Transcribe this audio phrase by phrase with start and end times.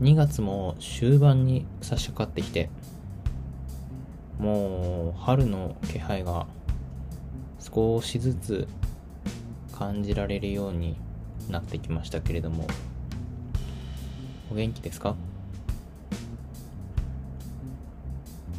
[0.00, 2.68] 2月も終盤に差し掛かってきて、
[4.38, 6.46] もう春の気配が
[7.60, 8.68] 少しずつ
[9.72, 10.96] 感じられるように
[11.48, 12.66] なってきましたけれども、
[14.50, 15.14] お元気ですか？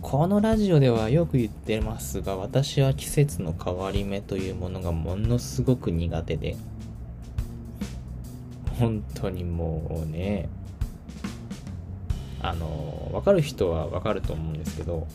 [0.02, 6.56] このラジオではよく言ってますが、私は季節の変わり目というものがものすごく苦手で、
[8.80, 10.48] 本当にもうね、
[12.50, 15.07] あの、わかる人はわかると思うんですけど、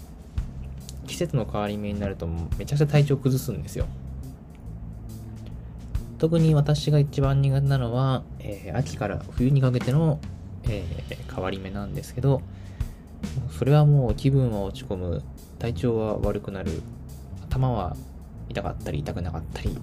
[1.07, 3.87] 季節の変わり目になるとめちゃくちゃ体調崩すんですよ。
[6.19, 10.21] 特に私が一番苦手なのは、えー、秋から冬にかけての、
[10.65, 12.43] えー、変わり目なんですけど、
[13.59, 15.23] それはもう気分は落ち込む、
[15.59, 16.83] 体調は悪くなる、
[17.49, 17.97] 頭は
[18.49, 19.81] 痛かったり痛くなかったり、と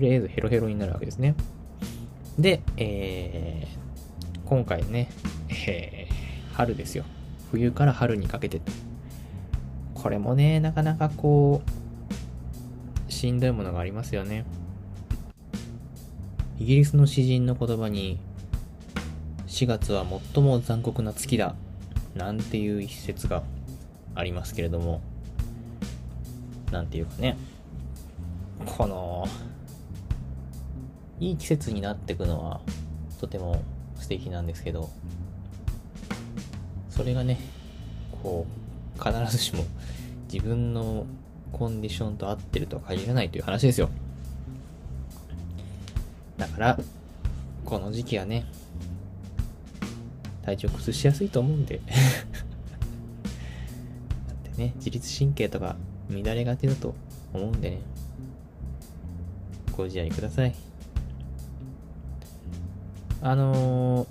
[0.00, 1.34] りあえずヘロヘロになるわけですね。
[2.38, 5.10] で、えー、今回ね、
[5.68, 7.04] えー、春ですよ。
[7.50, 8.60] 冬から春にかけて。
[9.94, 11.62] これもね、なかなかこ
[13.08, 14.44] う、しんどいものがありますよね。
[16.58, 18.18] イギリスの詩人の言葉に、
[19.46, 21.54] 4月は最も残酷な月だ。
[22.14, 23.42] なんていう一節が
[24.14, 25.00] ありますけれども、
[26.70, 27.36] なんていうかね、
[28.64, 29.26] この、
[31.18, 32.60] いい季節になっていくのは
[33.20, 33.62] とても
[33.96, 34.88] 素敵なんですけど、
[36.90, 37.38] それがね、
[38.22, 39.64] こう、必ずしも
[40.30, 41.06] 自分の
[41.52, 43.88] コンディションと合ってるとは限らないという話ですよ。
[46.36, 46.78] だから、
[47.64, 48.44] この時期はね、
[50.42, 51.92] 体調崩しやすいと思うんで だ
[54.50, 55.76] ってね、自律神経とか
[56.10, 56.94] 乱れがちだと
[57.32, 57.78] 思うんでね、
[59.76, 60.54] ご自愛ください。
[63.22, 64.06] あの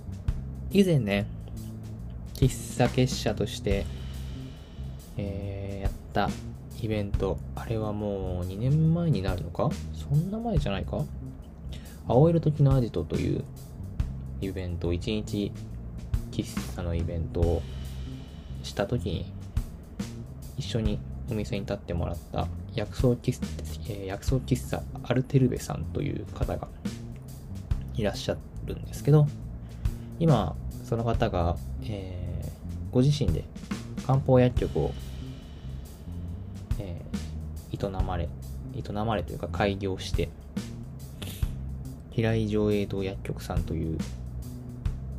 [0.71, 1.25] ー、以前ね、
[2.39, 3.85] 喫茶結社として、
[5.17, 6.29] えー、やった
[6.81, 9.69] イベント、あれはもう2年前になるのか？
[9.93, 11.03] そんな前じゃないか？
[12.07, 13.43] 青色時のアジトという
[14.39, 15.51] イベント、1日
[16.31, 17.61] 喫茶のイベントを
[18.63, 19.33] した時に、
[20.57, 20.97] 一緒に
[21.29, 23.45] お店に立ってもらった薬草喫茶、
[23.89, 26.69] えー、薬草喫茶アルテルベさんという方が
[27.95, 29.27] いらっしゃるんですけど、
[30.19, 30.55] 今、
[30.89, 32.49] その方が、えー、
[32.91, 33.43] ご自身で
[34.07, 34.91] 漢方薬局を、
[36.79, 38.27] えー、営まれ、
[38.75, 40.29] 営まれというか開業して、
[42.09, 43.99] 平井上映堂薬局さんという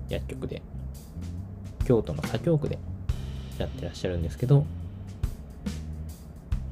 [0.09, 0.61] 薬局で
[1.87, 2.81] 京都の左京区で
[3.57, 4.67] やってらっしゃるんですけど、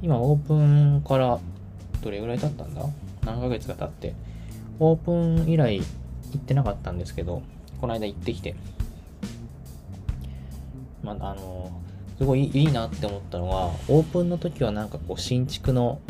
[0.02, 1.38] 今オープンから
[2.02, 2.82] どれぐらい経ったんだ？
[3.24, 4.14] 何ヶ月が経って、
[4.80, 5.84] オープン以来行
[6.36, 7.42] ってなかったんですけど、
[7.80, 8.56] この間行ってきて、
[11.14, 11.70] まあ、あの、
[12.18, 16.00] すごいいいなって思ったのは、オープンの時はなんかこう新築の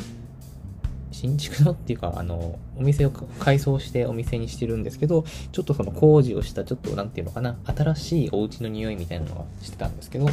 [1.18, 10.28] 新築のっていうか、あの、お店を改装してお店にしてるんですけど、ちょっとその工事をした、ちょっとなんていうのかな、新しいお家の匂いみたいなのがしてたんですけど、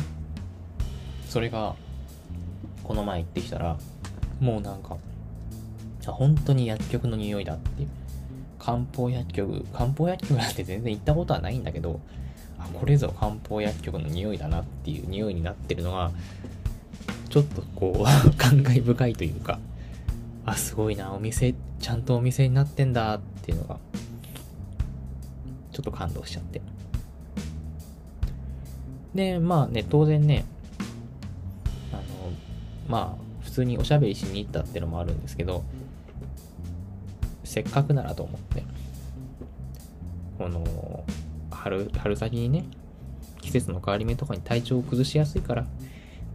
[1.27, 1.75] それが、
[2.83, 3.77] この前行ってきたら、
[4.39, 4.97] もうなんか、
[6.05, 7.89] 本当に薬局の匂いだっていう。
[8.59, 11.99] 漢方薬局、漢方薬局なんて全然行ったことはないんだけど、
[12.73, 16.11] これぞ漢方薬局の匂いだなっていう匂いになってるのが、
[17.29, 18.05] ちょっとこう
[18.37, 19.59] 感慨深いというか、
[20.45, 23.77] あ、すごいな、お店、ちゃんとお店になってんだっていうのが、
[25.71, 26.61] ちょっと感動しちゃって。
[29.13, 30.45] で、まあね、当然ね、
[31.91, 32.01] あの、
[32.87, 35.63] まあ、普通におしゃべりしに行ったってのもあるんですけど、
[37.43, 38.63] せっかくならと思って、
[40.37, 41.03] この、
[41.65, 42.63] 春、春先にね、
[43.41, 45.65] 季節の変わり目とかに体調を崩しやすいから、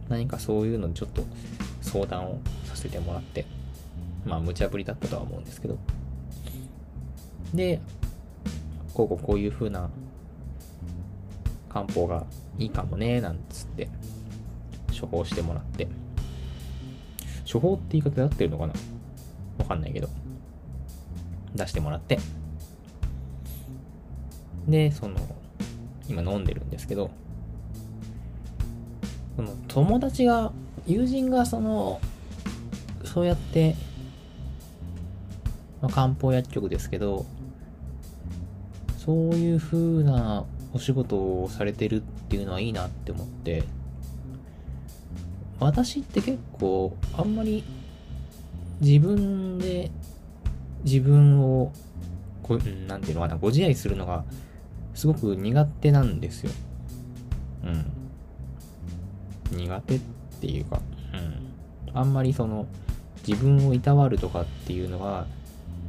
[0.09, 1.23] 何かそういうのにちょっと
[1.81, 3.45] 相談をさせてもらって、
[4.25, 5.77] まあ、無茶ぶりだったとは思うんですけど。
[7.53, 7.79] で、
[8.93, 9.89] こうこうこういう風な
[11.69, 12.25] 漢方が
[12.59, 13.87] いいかもね、なんつって、
[14.99, 15.87] 処方してもらって。
[17.49, 18.73] 処方って言い方で合ってるのかな？
[19.59, 20.09] わかんないけど。
[21.55, 22.19] 出してもらって。
[24.67, 25.15] で、その、
[26.09, 27.11] 今飲んでるんですけど、
[29.35, 30.51] その友達が、
[30.87, 31.99] 友人がその、
[33.03, 33.75] そうやって
[35.81, 37.25] まあ、漢方薬局ですけど、
[38.97, 43.63] そういう風なお仕事をされてるっていうのはいいなって思って、
[45.59, 47.63] 私って結構あんまり
[48.79, 49.91] 自分で
[50.83, 51.71] 自分を
[52.43, 54.23] こう、なんていうのかな、ご自愛するのが
[54.93, 56.51] すごく苦手なんですよ。
[59.51, 59.57] うん。
[59.57, 59.99] 苦手っ
[60.39, 60.81] ていうか、
[61.13, 61.97] うん。
[61.97, 62.67] あんまりその、
[63.27, 65.27] 自分をいたわるとかっていうのは、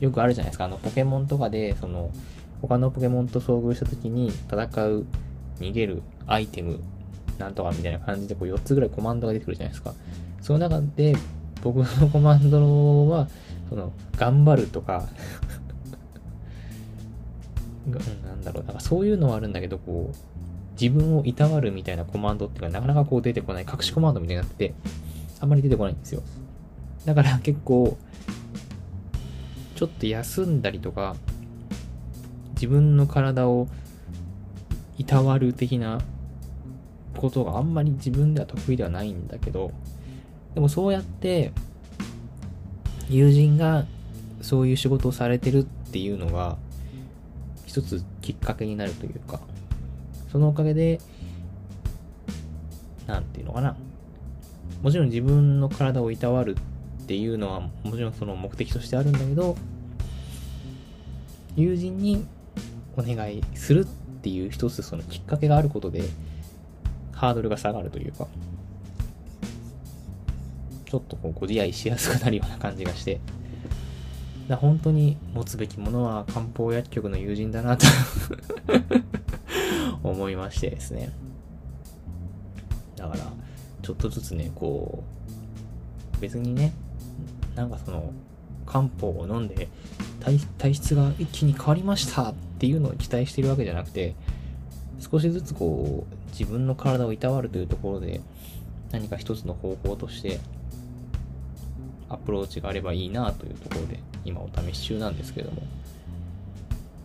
[0.00, 0.64] よくあるじゃないですか。
[0.64, 2.10] あの、ポケモンとかで、その、
[2.60, 5.06] 他のポケモンと遭遇した時に戦う、
[5.60, 6.80] 逃げる、アイテム、
[7.38, 9.94] なんとかみたいな感じでこう4つぐらいコマンドが出てくるじゃないですか。
[10.40, 11.16] その中で、
[11.62, 13.28] 僕のコマンドは、
[13.68, 15.06] その、頑張るとか
[17.86, 20.16] なんだろう、なんかそういうのはあるんだけど、こう、
[20.80, 24.74] 自分をいたわるみたいなコマンドっていうのはなかなかこう出てこない、隠しコマンドみたいになってて、
[25.40, 26.22] あんまり出てこないんですよ。
[27.04, 27.96] だから結構、
[29.74, 31.16] ちょっと休んだりとか、
[32.54, 33.66] 自分の体を
[34.96, 36.00] いたわる的な
[37.16, 39.72] ことがあんまり自分では得意ではないんだけど、
[40.54, 41.52] でもそうやって、
[43.08, 43.84] 友人が
[44.40, 46.56] そういう仕事をされてるっていうのが、
[47.72, 49.40] 一つきっかけになるというか、
[50.30, 51.00] そのおかげで、
[53.06, 53.74] なんていうのかな。
[54.82, 56.54] もちろん自分の体をいたわる
[57.02, 59.56] っていうのは、もちろんその目的としてあるんだけど、
[61.56, 62.26] 友人に
[62.94, 66.02] お願いするっていう一つそのきっかけがあることで、
[67.12, 68.28] ハードルが下がるというか、
[70.84, 73.18] ちょっとこうご自愛しやすくなるような感じがして、
[74.48, 77.86] だ本当に持つべきものは漢方薬局の友人だなと
[80.02, 81.12] 思いましてですね。
[82.96, 83.32] だから、
[83.82, 85.02] ちょっとずつね、こ
[86.16, 86.72] う、別にね、
[87.54, 88.12] なんかその、
[88.64, 89.68] 漢方を飲んで
[90.20, 94.14] 体体質が一気に変わりましたっていうのを期待してるわけじゃなくて、
[94.98, 98.20] 少しずつこう、自分の体をいたわるというところで、
[98.92, 100.38] 何か一つの方法として
[102.12, 105.62] アプローチがあればいいなというところで今お試し中なんですけども。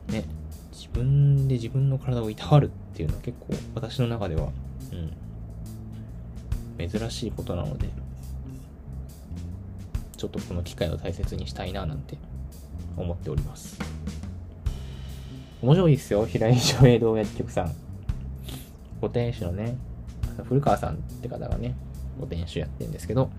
[0.09, 0.25] ね
[0.71, 4.51] 自分で自分の体をいたわるっていうのは結構私の中では
[4.92, 4.95] う
[6.86, 7.89] ん珍しいことなので
[10.15, 12.18] ちょっとこの機会を大切にしたいななんて
[12.95, 13.80] 思っております。
[15.62, 17.74] 面白いですよ平井翔平堂薬局さん。
[19.01, 19.75] ご店主のね
[20.48, 21.75] 古川さんって方がね
[22.19, 23.30] ご店主やってるんですけど。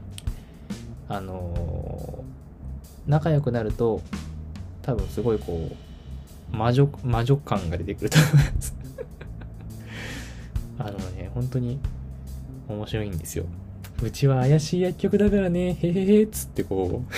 [1.09, 4.03] あのー、仲良くなると、
[4.83, 5.71] 多分すごいこ
[6.53, 8.75] う、魔女、魔女感が出てくると思います
[10.79, 11.79] あのね、本当に
[12.69, 13.45] 面白いんですよ。
[14.03, 17.13] うちは怪しい薬局だからね、へへへっつってこう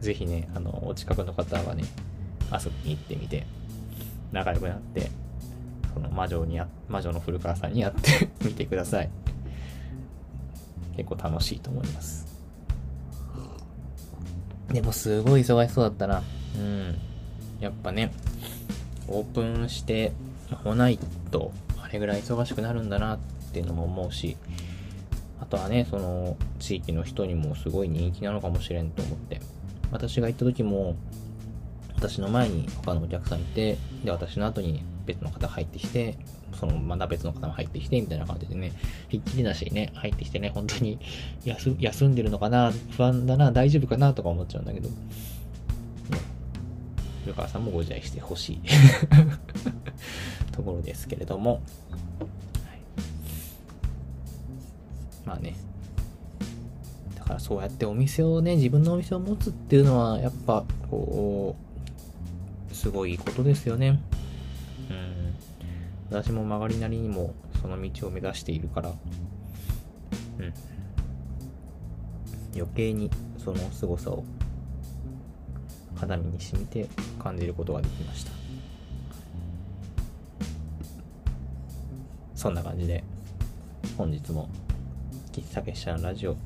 [0.02, 1.84] ぜひね、あの、お近くの方はね、
[2.52, 3.46] 遊びに行ってみて、
[4.32, 5.10] 仲良くなって、
[5.94, 9.10] その魔女に魔女の古川さんに会って みてください。
[10.96, 12.26] 結構楽しいと思います。
[14.72, 16.22] でもすごい忙しそうだったな。
[16.56, 16.96] うん。
[17.60, 18.12] やっぱね、
[19.08, 20.12] オープンして
[20.50, 20.98] 間もない
[21.30, 23.18] と、あれぐらい忙しくなるんだなっ
[23.52, 24.36] ていうのも思うし、
[25.40, 29.40] あとはね、その、地域の人にもすごい人気なのかもしれんと思って。
[29.92, 30.96] 私が行った時も、
[31.94, 36.18] 私の前に他のお客さんいて、で、私の後に別の方入ってきて、
[36.58, 38.72] そのまた別の方も入ってきて、みたいな感じでね、
[39.08, 40.98] ひっきりなしにね、入ってきてね、本当に
[41.44, 44.94] 休んでるのかな、不安だな、大丈夫かな、とか思っちゃうんだけど、ね、
[47.24, 48.60] 古川さんもご自愛してほしい。
[50.52, 51.60] ところですけれども、はい、
[55.26, 55.54] まあね、
[57.16, 64.00] だからそうやってお店をね、自分のお店を持つっていうのは、やっぱ、こう、すごいことですよね。
[66.08, 70.54] 私も曲がりなりにもその道を目指しているから、うん。
[72.54, 74.24] 余計にその凄さを
[75.96, 76.88] 肌身に染みて
[77.22, 78.32] 感じることができました。
[82.34, 83.02] そんな感じで、
[83.98, 84.48] 本日も
[85.32, 86.36] 喫茶結社のラジオ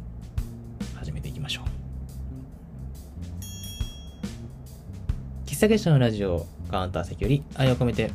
[0.96, 1.64] 始めていきましょう。
[5.46, 8.10] 喫茶結社のラジオカウンター席より愛を込めて、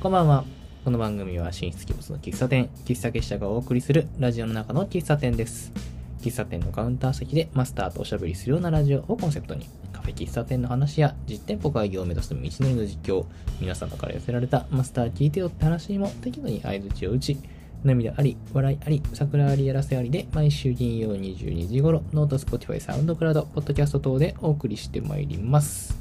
[0.00, 0.44] こんばんは。
[0.84, 5.72] この番組は神出鬼没の喫茶店、喫茶結社がお送りするラジオの中の喫茶店です。
[6.20, 13.24] 喫茶店のカウンター席でマスターとおしゃべりするようなラジオをコンセプトに、カフェ喫茶店の話や実店舗開業を目指す道のりの実況、
[13.62, 17.38] 皆様から寄せられたマスター聞いてよって話にも適度に相槌を打ち、
[17.82, 25.98] 涙あり、笑いあり、桜ありやらせありで、毎週金曜22時頃、 note、Spotify、SoundCloud、ポッドキャスト等でお送りしてまいります。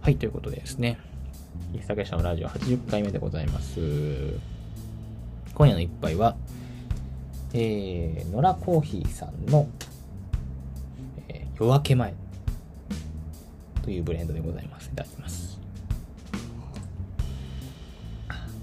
[0.00, 0.98] はい、ということでですね。
[1.72, 3.80] 喫茶結社のラジオ80回目でございます。
[5.54, 6.36] 今夜の一杯は、
[7.52, 9.68] えー、野良コーヒーさんの、
[11.28, 12.14] えー、夜明け前
[13.82, 14.86] というブレンドでございます。
[14.86, 15.58] いただきます。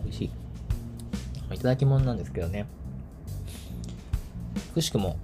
[0.04, 0.32] 美味しい。
[1.54, 2.66] いただき物なんですけどね。
[4.74, 5.18] くしくも、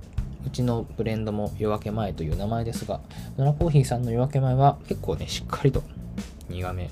[0.46, 3.02] うちのブレンドも夜明け前という名前ですが、
[3.38, 5.84] ノラコーヒーさんの夜明け前は結構ね、しっかりと
[6.50, 6.90] 苦め、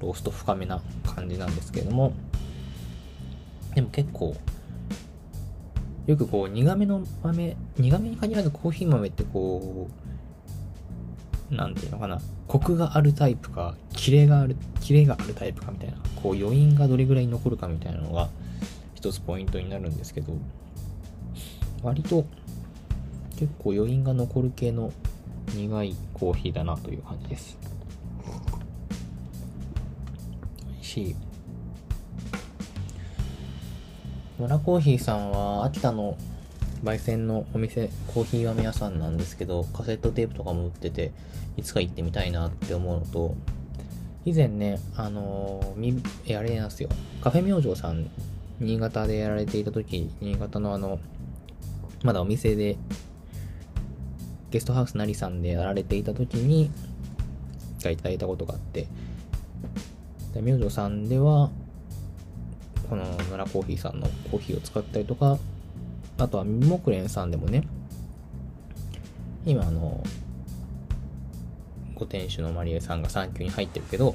[0.00, 2.12] ロースト深めな感じなんですけれども、
[3.74, 4.36] でも結構、
[6.06, 9.88] よくこう苦めの豆、苦めに限らずコーヒー豆ってこ
[11.50, 18.28] う、なんていうのかな、コクがあるタイプか、キレがある、キレがあるタイプかみたいな、こう余韻がどれぐらい残るかみたいなのが
[18.94, 20.32] 一つポイントになるんですけど、
[21.82, 22.24] 割と
[23.36, 24.92] 結構余韻が残る系の
[25.54, 27.69] 苦いコーヒーだなという感じです。
[30.90, 31.14] し。
[34.38, 36.16] 村コーヒーさんは秋田の
[36.82, 41.12] 焙煎のお店、コーヒー豆屋さんなんですけど、カセットテープとかも売ってて、
[41.56, 43.34] いつか行ってみたいなって思うのと、
[44.24, 46.88] 以前ね、あの、あれなんですよ、
[47.22, 48.08] カフェ明星さん、
[48.58, 50.98] 新潟でやられていた時、新潟のあの、
[52.02, 52.76] まだお店で、
[54.50, 56.70] ゲストハウスなりさんでやられていた時に、
[57.78, 58.86] 一回いただいたことがあって、
[60.32, 61.50] で、明星さんでは、
[62.88, 65.38] この奈良コーヒーさんのコーヒーを使ったりとか、
[66.18, 67.66] あとは木蓮さんでもね、
[69.46, 70.02] 今あの、
[71.94, 74.14] ご店主のマリエさんが産休に入ってるけど、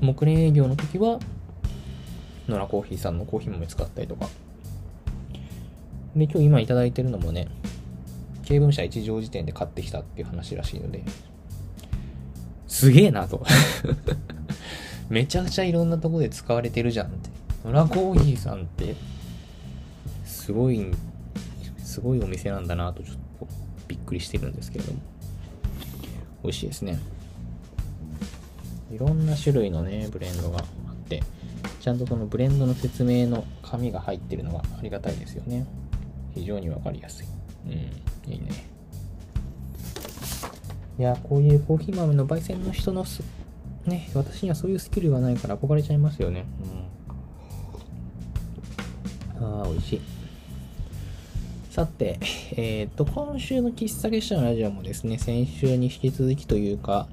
[0.00, 1.18] 木蓮営業の時は、
[2.48, 4.28] 野良コーヒーさんのコーヒー豆使ったりとか。
[6.16, 7.48] で、今日今いただいてるのもね、
[8.44, 11.04] 経文社一条時点で買ってきたっていう話らしいので、
[12.68, 13.44] すげえなと
[15.10, 17.30] めちゃくちゃいろんなとこで使われてるじゃんって。
[17.64, 18.94] 野良コーヒーさんって、
[20.24, 20.86] すごい、
[21.78, 23.48] すごいお店なんだなとちょっと
[23.88, 25.00] びっくりしてるんですけれども。
[26.42, 26.98] 美味しいですね。
[28.92, 31.22] いろんな種類のね、ブレンドがあって、
[31.80, 35.66] ちゃんとそのブレンドの説明の紙が入ってるのがありがたいですよね。
[36.34, 37.26] 非常にわかりやすい。
[37.66, 38.67] うん、いいね。
[40.98, 43.22] いや、こういうコーヒー豆の焙煎の人のす
[43.86, 46.44] ね、私にはそういうスキルがないから憧れちゃいますよね。
[49.38, 49.44] うん。
[49.60, 50.00] ああ、美味しい。
[51.70, 52.18] さて、
[52.56, 57.06] えっ、と、今週の喫茶結社のラジオもですね、先週に引き続きというか、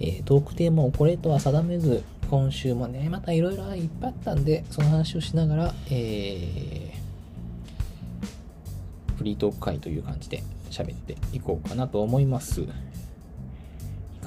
[0.00, 12.66] えー、トークテーマをこれとは定めず、今週もね、またいろいろいっぱいあったんで、その話をしながら、えー、フリートーク会という感じで喋っていこうかなと思います。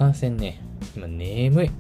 [0.02, 0.60] かんせんね、
[0.96, 1.72] 今眠い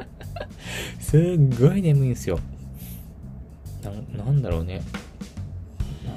[0.98, 1.20] すっ
[1.60, 2.40] ごい眠いんですよ。
[4.16, 4.80] な、なんだろうね。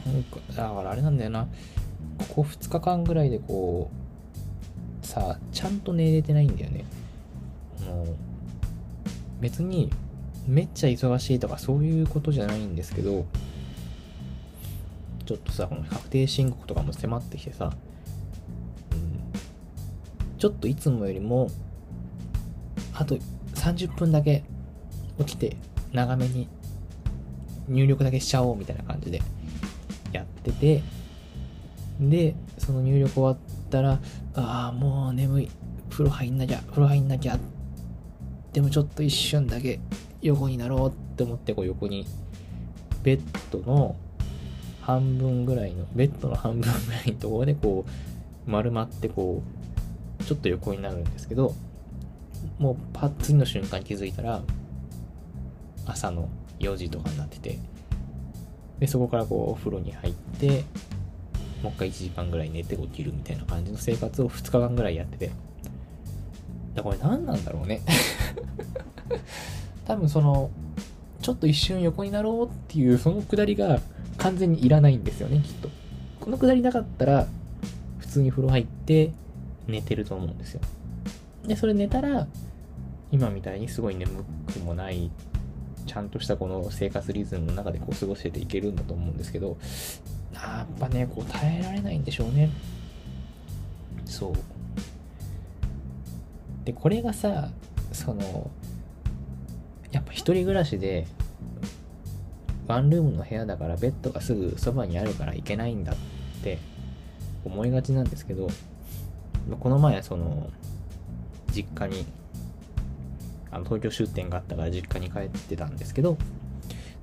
[0.05, 1.49] なんか、だからあれなんだよな。
[2.17, 3.91] ここ2日間ぐらいでこ
[5.03, 6.85] う、さあ、ちゃんと寝れてないんだよね。
[7.81, 8.05] あの、
[9.41, 9.91] 別に、
[10.47, 13.25] めっちゃ忙しいとかそういうことじゃないんですけど、
[15.25, 17.73] ちょっとさ、この確定申告とかも迫ってきてさ、
[20.41, 21.51] ちょっといつもよりも
[22.95, 23.15] あと
[23.53, 24.43] 30分だけ
[25.19, 25.55] 起きて
[25.93, 26.49] 長めに
[27.67, 29.21] 入力だけしちゃおうみたいな感じで
[30.11, 30.81] やってて
[31.99, 33.37] でその入力終わっ
[33.69, 33.99] たら
[34.33, 35.51] ああもう眠い。
[35.91, 37.37] 風呂入んなきゃ風呂入んなきゃ。
[38.53, 39.79] でもちょっと一瞬だけ
[40.21, 42.07] 横になろうって思ってこう横に
[43.03, 43.21] ベッ
[43.51, 43.95] ドの
[44.81, 49.60] 半分ぐらいのベッドの半分ぐらいのところでこう丸まってこう
[50.23, 51.53] ちょっと横になるんですけど
[52.59, 54.41] もうパッ次の瞬間気づいたら
[55.85, 57.59] 朝の4時とかになってて
[58.79, 60.63] でそこからこうお風呂に入って
[61.61, 65.31] もう一回1時間ぐらい寝て起きるみたいな感じの生活を2日間ぐらいやってて
[66.73, 67.81] だこれ何なんだろうね。
[69.85, 70.49] 多分その
[71.21, 73.81] ちょっと一瞬横になろうっていうそのくだりが
[74.17, 75.69] 完全にいらないんですよねきっと。
[76.19, 77.27] このくだりなかったら
[77.97, 79.11] 普通に風呂入って
[79.71, 80.61] 寝てると思うんですよ
[81.47, 82.27] でそれ寝たら
[83.11, 84.23] 今みたいにすごい眠
[84.53, 85.11] くもない、
[85.85, 89.57] ちゃんとしたこの生活リズムの中でこう過ごしてていけるんだと思うんですけど、
[90.33, 92.49] やっぱね、こう耐えられないんでしょうね。
[94.05, 94.33] そう。
[96.63, 97.49] で、これがさ、
[97.91, 98.49] その、
[99.91, 101.05] やっぱ一人暮らしで、
[102.67, 105.95] ワンルームの部屋だからベッドがすぐそばにあるから行けないんだっ
[106.41, 106.59] て
[107.43, 108.47] 思いがちなんですけど、
[109.59, 110.49] この前その、
[111.51, 112.05] 実家に
[113.51, 116.17] あの東京出店があったから実家に帰ってたんですけど、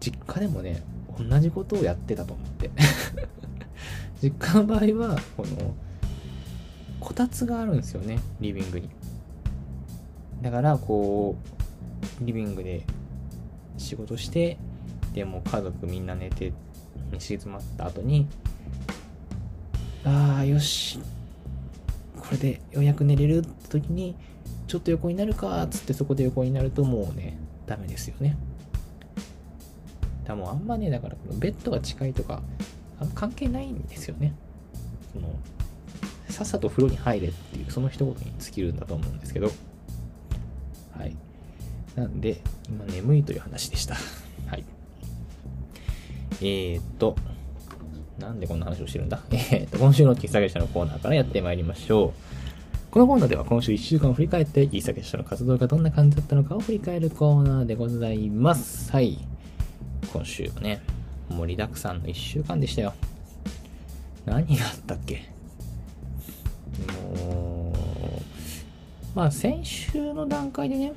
[0.01, 0.83] 実家でもね、
[1.19, 2.71] 同じことをやってたと思って。
[4.23, 5.75] 実家の場合は、この、
[6.99, 8.89] こたつがあるんですよね、リビングに。
[10.43, 11.59] だから、こう
[12.21, 12.83] リビングで
[13.77, 14.59] 仕事して
[15.15, 16.53] でも家族みんな寝て
[17.11, 18.27] 寝静まった後に
[20.05, 21.01] ああよし
[22.29, 24.15] これでようやく寝れるって時に
[24.67, 28.37] ちょっと横になるかっつってそこで横になるともうねダメですよね。
[30.27, 32.43] だもうあんまねだからこのベッドが近いとか
[33.01, 34.35] あんま関係ないんですよね。
[35.15, 35.35] その
[36.29, 39.51] さっさと風呂に入れっていうその一言に尽きるんだと思うんですけど。
[40.97, 41.17] はい。
[41.95, 43.95] なんで今眠いという話でした。
[44.47, 44.65] はい。
[46.43, 47.17] えー、っと
[48.19, 49.21] なんでこんな話をしてるんだ？
[49.31, 52.13] えー、っと今週の喫茶店者のコーナーからやってまいりましょう
[52.91, 58.91] このコーナーでは今週1週間を振り返って、喫茶結社の活動がどんな感じだったのかを振り返るコーナーでございます。
[58.91, 59.19] はい。
[60.13, 60.81] 今週はね、
[61.29, 62.95] 盛りだくさんの1週間でしたよ。
[64.25, 65.29] 何があったっけ？
[67.23, 67.77] もう、
[69.15, 70.95] まあ先週の段階でね、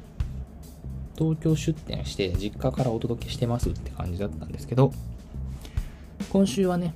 [1.18, 4.94] 東京出店して実家からお届けしてますって感じだったんですけど、
[6.32, 6.94] 今週はね、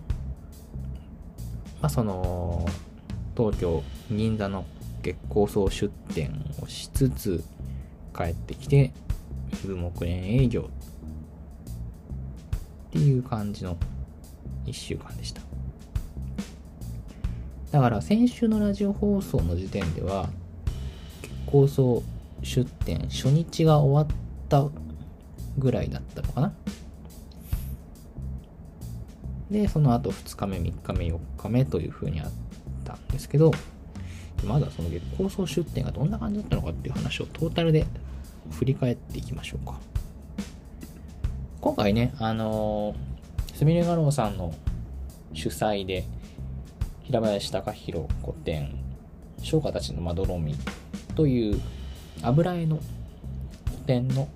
[1.82, 2.66] まあその、
[3.38, 4.66] 東京、銀座の
[5.02, 7.44] 月光荘出店をしつつ
[8.16, 8.92] 帰ってきて
[9.52, 10.70] 風木園営業
[12.88, 13.78] っていう感じの
[14.66, 15.42] 1週間でした。
[17.72, 20.30] だから先週のラジオ放送の時点では
[21.22, 22.04] 月光荘
[22.42, 24.18] 出店初日が終わっ
[24.48, 24.66] た
[25.58, 26.54] ぐらいだったのかな。
[29.56, 32.32] でその後2日目3日目4日目というふうにあっ
[32.84, 33.54] たんですけど
[34.44, 37.86] まずはその月光荘出店がどんな感じだったのかっていう話をトータルで
[38.52, 39.80] 振り返っていきましょうか。
[41.62, 44.54] 今回ね、あのー、すみれ画廊さんの
[45.34, 46.04] 主催で、
[47.04, 48.76] 平林隆弘古典、
[49.42, 50.56] 商家たちのまどろみ
[51.16, 51.60] という
[52.22, 52.80] 油絵の
[53.66, 54.28] 古典の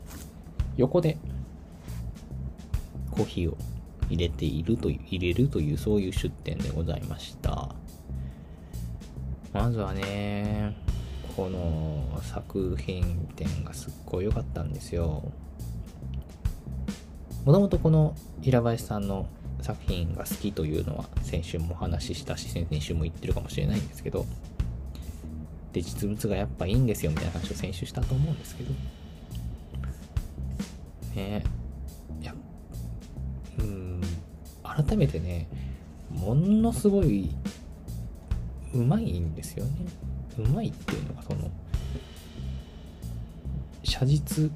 [0.77, 1.17] 横で
[3.11, 3.57] コーヒーを
[4.09, 7.75] 入れているという、入れるという、そういう出店でございました。
[9.53, 10.75] まずはね、
[11.35, 15.31] この作品展がすっごい良かったんですよ。
[17.45, 19.27] もともとこの平林さんの
[19.61, 24.25] 作品が好きというのは先週もお話ししたし、先週も言ってるかもしれないんですけど、
[25.73, 28.71] で、実物がやっぱいいんですよみたいな話を先週したと思うんですけど、
[31.15, 31.43] ね
[34.83, 35.47] 改めてね、
[36.09, 37.29] ものすごい
[38.73, 39.71] うまいんですよね。
[40.37, 41.51] うまいっていうのがその
[43.83, 44.51] 写実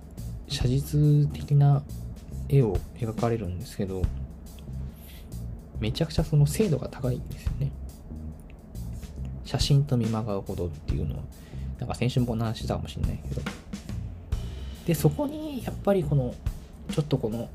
[0.48, 1.84] 写実的な
[2.48, 4.02] 絵を描かれるんですけど
[5.80, 7.72] めちゃくちゃその精度が高いんですよね。
[9.44, 11.24] 写真と見まがうほどっていうのは
[11.80, 13.42] なんか先週もこんな話したかもしれないけど
[14.88, 16.34] でそこにやっぱりこの
[16.92, 17.50] ちょっとこの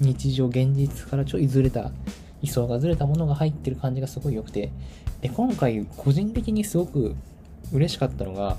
[0.00, 1.90] 日常現実からちょいずれた
[2.42, 4.70] 位相がずれたものが入ってる感じがすごい良くて。
[5.20, 7.14] で、今回個人的にすごく
[7.72, 8.56] 嬉しかったのが、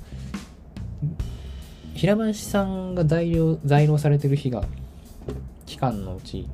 [1.93, 4.65] 平林さんが在留在留されてる日が、
[5.65, 6.47] 期間のうち、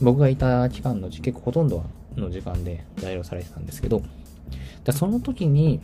[0.00, 1.84] 僕がいた期間のうち結構ほとんど
[2.16, 4.02] の時間で在留されてたんですけど、
[4.84, 5.80] だその時に、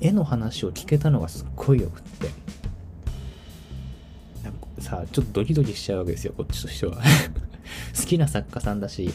[0.00, 2.41] 絵の話を聞けたのがすっごいよくって、
[4.92, 6.98] さ、ちょっとドキドキしちゃうわけですよ、こっちとしては。
[7.98, 9.10] 好きな作家さんだし、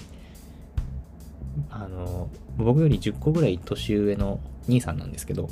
[1.70, 5.50] あの、僕より10個ぐらい年上の兄さんなんですけど、好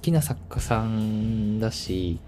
[0.00, 2.18] きな作家さんだし、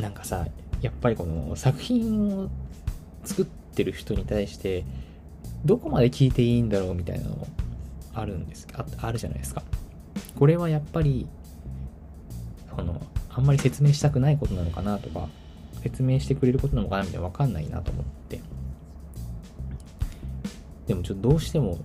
[0.00, 0.46] なんかさ、
[0.80, 2.48] やっぱりこの作品を
[3.24, 4.84] 作ってる人に対して、
[5.64, 7.48] どこまで聞いていいんだろうみたいなのも
[8.14, 9.62] あるんですああるじゃないですか。
[10.38, 11.28] これはやっぱり、
[12.70, 13.00] この、
[13.36, 15.28] あんまり説明したくないことなのかなとか、
[15.82, 18.40] 説明してくれることなのかなみたいなわかんないなと思って。
[20.86, 21.78] でもちょっとどうしても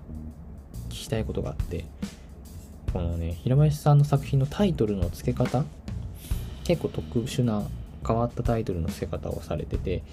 [0.89, 1.85] 聞きたいことがあって、
[2.93, 5.63] このね、平林さんの作品のタイトルの付け方、
[6.63, 7.63] 結構特殊な
[8.05, 10.03] 変わったタイトルの付け方をされてて、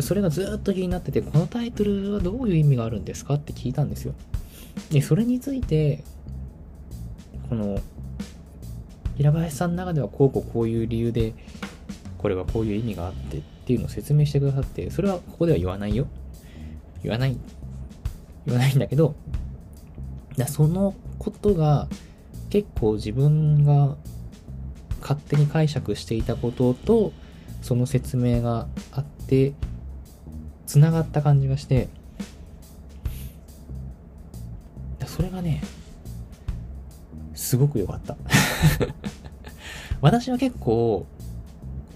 [0.00, 4.14] それがずっと気になってて、このタイトルはどういう意味があるんですかって聞いたんですよ。
[4.90, 6.02] で、それについて、
[7.48, 7.78] この、
[9.16, 11.34] 平林さんの中ではこうこうこういう理由で、
[12.18, 16.06] これはこういう意味があってっていうのを説明してくださって、それはここでは言わないよ。
[17.02, 17.36] 言わない
[18.46, 19.14] 言わないんだけど、
[20.36, 21.88] だそのことが
[22.50, 23.96] 結構自分が
[25.00, 27.12] 勝手に解釈していたことと
[27.60, 29.52] その説明があって
[30.66, 31.88] つながった感じがして
[35.06, 35.62] それがね
[37.42, 38.16] すごく良かった
[40.00, 41.06] 私は結構、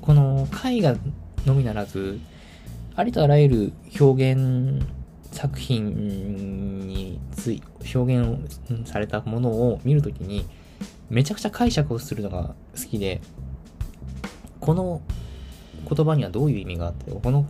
[0.01, 0.97] この絵画
[1.47, 2.19] のみならず、
[2.97, 4.85] ありとあらゆる表現
[5.31, 7.63] 作品につい、
[7.95, 10.45] 表現されたものを見るときに、
[11.11, 13.21] めちゃくちゃ解釈をするのが好きで、
[14.59, 15.01] この
[15.89, 17.47] 言葉にはどういう意味があって、この、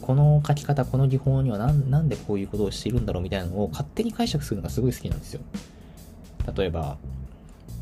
[0.00, 5.40] この書き方、この技法にはなんなんでこういうことをしているんだろうみたいなのを勝手に解釈するのがすごい好きなんですよ。
[6.56, 6.96] 例えば、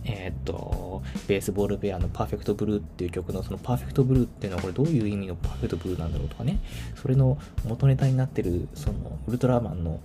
[0.04, 6.60] えー、っと、ベースボールベアのパーフェクトブルーっていう曲のそのパーフェクトブルーっていうのはこれどういう意味のパーフェクトブルーなんだろうとかね、
[6.94, 10.00] それの元ネタになってるそのウルトラマンの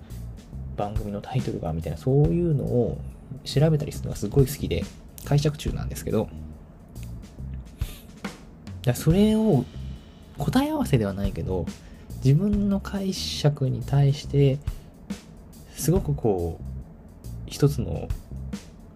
[0.75, 2.97] 番組のタイトルがみたいなそういうのを
[3.43, 4.83] 調べたりするのがすごい好きで
[5.25, 6.29] 解釈中なんですけど、
[8.95, 9.65] それを
[10.39, 11.67] 答え合わせではないけど、
[12.23, 14.57] 自分の解釈に対して
[15.75, 16.63] すごくこう
[17.45, 18.07] 一つの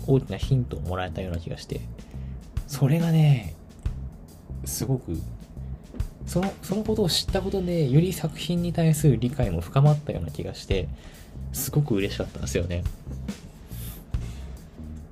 [0.07, 1.81] 大きなヒントをもらえたような気がして、
[2.67, 3.55] それがね、
[4.65, 5.17] すごく、
[6.25, 10.87] その、そのことを知ったことで、より作品に対する理解も深まったような気がして、
[11.53, 12.83] すごく嬉しかったんですよね。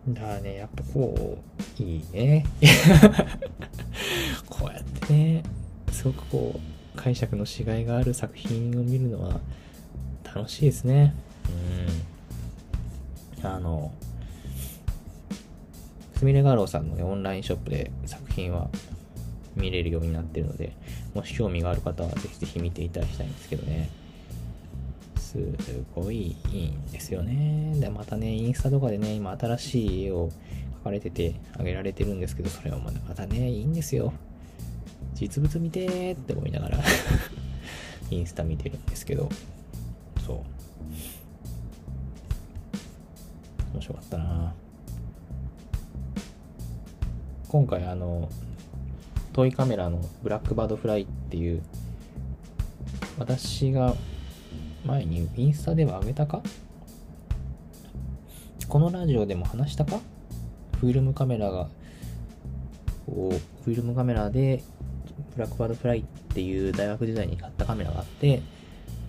[0.10, 1.38] だからね、やっぱこ
[1.80, 2.46] う、いいね。
[4.50, 5.44] こうやってね、
[5.92, 6.60] すごくこ
[6.96, 9.40] う、解釈の違いがある作品を見るのは
[10.24, 11.16] 楽しいですね。
[13.40, 13.48] うん。
[13.48, 13.92] あの、
[16.24, 18.70] すみれガローさんのね、オンラインショップで作品は
[19.58, 20.72] 見れるようになってるので、
[21.14, 23.90] もし興味がある方はぜひぜひ見ていただきたいんですけどね。
[25.18, 25.36] す
[25.94, 27.74] ごいいいんですよね。
[27.78, 30.30] で、またね、インスタとかでね、今新しい絵を
[30.80, 34.14] 描かれててあげられてるんですけど、それはまたね、いいんですよ。
[35.16, 36.80] 実物見てーって思いながら
[38.10, 39.28] インスタ見てるんですけど、
[40.26, 40.38] そう。
[43.74, 44.63] 面白かったなぁ
[47.54, 48.30] 今回あの
[49.32, 51.62] トイカメラのブラックバードフライっていう
[53.20, 53.94] 私が
[54.84, 56.42] 前にインスタでは上げたか？
[58.68, 60.00] このラジオでも話したか？
[60.80, 61.68] フィルムカメラが
[63.06, 64.64] こうフィルムカメラで
[65.36, 68.42] ブラックバードフライっていう大学時代に買ったカメラがあって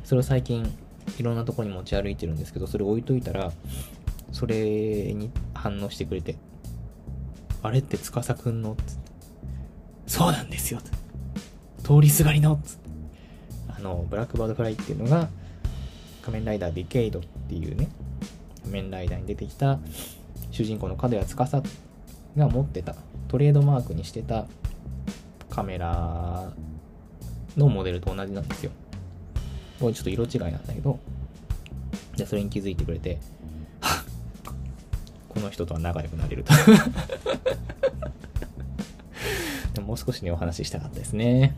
[0.04, 0.70] それを最近
[1.16, 3.50] いろんなとこに持ち歩いてるんですけどそれ置いといたら
[4.32, 4.54] それ
[5.14, 6.36] に反応してくれて
[7.64, 9.12] あれって司くんのつって。
[10.06, 10.80] そうなんですよ
[11.82, 12.90] 通りすがりのつって。
[13.76, 15.28] あの、ブラックバードフライっていうのが、
[16.20, 17.88] 仮面ライダーディケイドっていうね、
[18.64, 19.78] 仮面ライダーに出てきた
[20.50, 21.62] 主人公の角谷司
[22.36, 22.94] が持ってた、
[23.28, 24.44] トレードマークにしてた
[25.48, 26.52] カメラ
[27.56, 28.72] のモデルと同じなんですよ。
[29.80, 30.98] これちょっと色違いなんだけど、
[32.16, 33.18] で、それに気づいてくれて、
[35.34, 36.52] この人とは仲良くなれると
[39.74, 41.56] でももう少しね、お話ししたかったですね。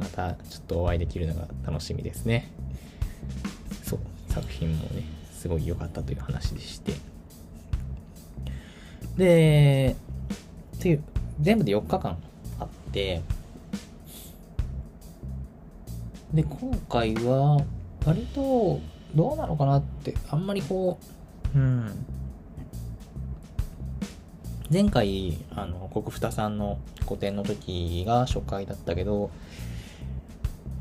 [0.00, 2.50] またちょっとお会いできるのが楽しみですね。
[3.84, 6.94] そう、作品もね、すごい良かったという話でして。
[9.16, 9.94] で、
[10.76, 11.04] っていう、
[11.40, 12.18] 全部で4日間
[12.58, 13.22] あって、
[16.32, 17.64] で、今回は、
[18.04, 18.80] 割と、
[19.14, 20.98] どうなのかなって、あんまりこ
[21.54, 22.06] う、うん、
[24.70, 29.30] 前回、あの、国二さんの個展の時が初回だったけど、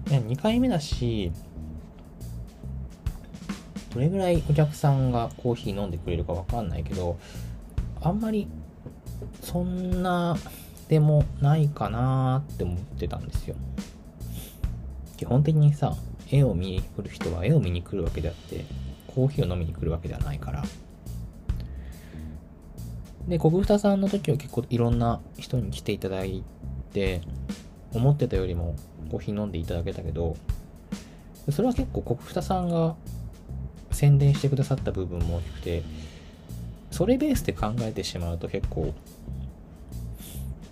[0.06, 1.32] 2回目だし、
[3.94, 7.20] どれぐらいお客さんがコーヒー飲んでくれるかわかんないけど、
[8.02, 8.48] あんまり、
[9.42, 10.38] そんな
[10.88, 13.56] でもないかなって思ってたんですよ。
[15.18, 15.96] 基本的にさ、
[16.32, 18.64] 絵を見に来る人は絵を見に来るわけであって、
[19.08, 20.64] コーヒーを飲みに来るわけではないから、
[23.28, 26.44] で、国二さんの時は結構いろんな人に来ていただい
[26.92, 27.22] て、
[27.94, 28.76] 思ってたよりも
[29.12, 30.36] コーヒー飲んでいただけたけど、
[31.52, 32.96] それは結構国二さんが
[33.92, 35.84] 宣伝してくださった部分も大きくて、
[36.92, 38.94] それベースで考えてしまうと結構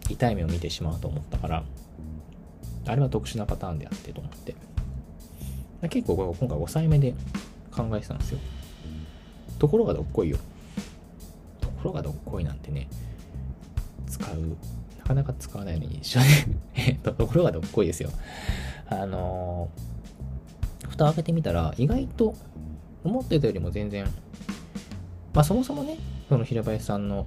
[0.09, 1.63] 痛い目を見てしまうと思ったから、
[2.87, 4.55] あれは特殊なパターンであってと思って。
[5.89, 7.13] 結構今回5歳目で
[7.71, 8.39] 考えてたんですよ。
[9.57, 10.37] ところがどっこいよ。
[11.81, 12.87] ころがどっこいなんてね、
[14.07, 14.57] 使う、
[14.99, 18.09] なかなか使わないのに一緒ね ところがどっこいですよ。
[18.87, 22.35] あのー、蓋開けてみたら、意外と
[23.03, 24.05] 思ってたよりも全然、
[25.33, 25.97] まあそもそもね、
[26.29, 27.25] その平林さんの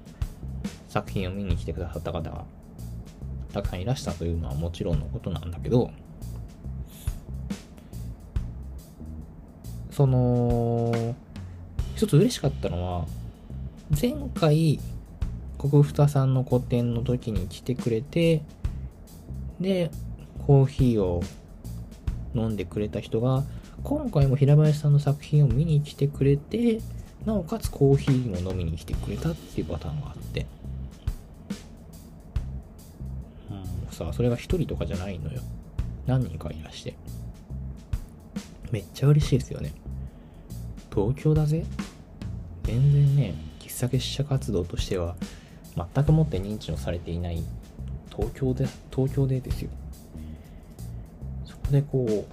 [0.88, 2.44] 作品を見に来てくださった方が
[3.52, 5.90] たくさんいらしたというのはもちろんのことなんだけど、
[9.90, 11.14] その、
[11.94, 13.06] 一つ嬉しかったのは、
[14.00, 14.80] 前回、
[15.56, 18.42] 国二さんの個展の時に来てくれて、
[19.60, 19.90] で、
[20.46, 21.22] コーヒーを
[22.34, 23.44] 飲んでくれた人が、
[23.82, 26.80] 今回も平林さんの作品を見に来てくれて、
[27.24, 30.46] なおかつコーヒーも飲みに来てくれたっていうパターンがあって。
[33.50, 35.40] うん、さあ、それが一人とかじゃないのよ。
[36.06, 36.94] 何人かいらして。
[38.70, 39.72] めっちゃ嬉しいですよね。
[40.92, 41.64] 東京だぜ
[42.64, 43.34] 全然ね、
[43.74, 45.16] 喫茶結社活動としては、
[45.74, 47.42] 全くもって認知のされていない
[48.14, 49.70] 東京で、東京でですよ。
[51.44, 52.24] そこでこう、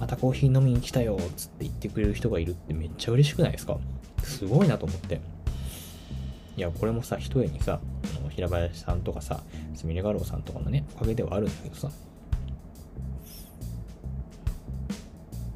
[0.00, 3.78] またコーヒー飲みに来たよっ、つって言ってくれる人がいるってめっちゃ嬉しくないですか？
[4.22, 5.20] すごいなと思って。
[6.56, 7.80] いや、これもさ、一重にさ、
[8.30, 9.42] 平林さんとかさ、
[9.74, 11.90] すみれ画廊さんとかのね、おかげではあるんだけどさ、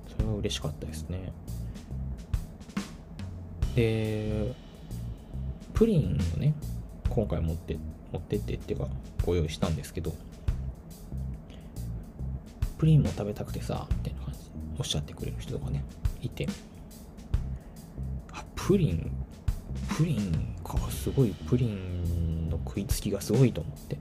[0.09, 1.33] それは嬉しかったですね。
[3.77, 4.55] で、
[5.75, 6.55] プリンをね、
[7.11, 7.79] 今回持って、
[8.11, 8.89] 持ってってっていうか、
[9.25, 10.15] ご用意したんですけど、
[12.79, 14.45] プリンも食べたくてさ、みたいな感じで
[14.79, 15.85] おっしゃってくれる人とかね、
[16.23, 16.49] いて、
[18.33, 19.13] あ、プリン、
[19.95, 23.99] プリンか、すごい、プリンの食いつきがすごいと思って。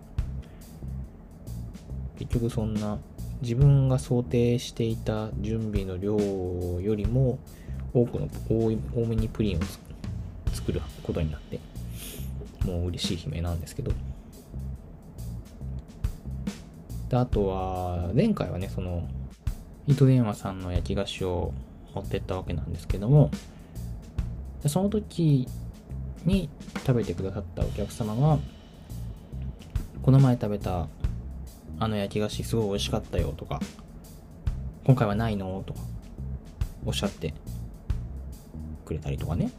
[2.18, 2.98] 結局そんな、
[3.42, 7.40] 自分が想定していた準備の量よりも、
[7.96, 9.62] 多くの、多い多めにプリンを
[10.54, 11.62] 作ることになって、
[12.66, 13.94] もう嬉しい悲鳴なんですけど。
[17.08, 19.08] で、あとは、前回はね、その、
[19.88, 21.54] 糸電話さんの焼き菓子を
[21.94, 23.32] 持ってったわけなんですけども、
[24.68, 25.48] その時
[26.26, 26.50] に
[26.86, 28.40] 食べてくださったお客様が、
[30.02, 30.88] この前食べた
[31.80, 33.62] あの焼き菓子すごい美味しかったよとか、
[34.86, 35.80] 今回はないのとか、
[36.86, 37.34] おっしゃって
[38.86, 39.52] くれたりとかね。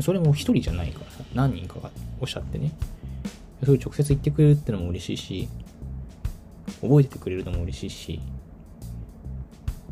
[0.00, 2.72] それも一人じゃないからさ、何人かがおっしゃってね。
[3.64, 5.48] それ直接言ってくれるってのも嬉しいし、
[6.80, 8.20] 覚えててくれるのも嬉しいし、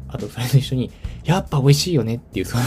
[0.08, 0.90] あとそれと一緒に、
[1.24, 2.62] やっぱ美味しいよねっていう、その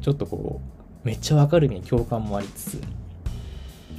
[0.00, 0.60] ちょっとこ
[1.04, 2.82] う、めっちゃわかるに共感もありつつ、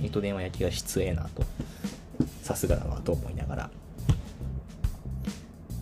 [0.02, 1.44] 糸電話焼きが失礼なと、
[2.42, 3.70] さすがだわと思いながら。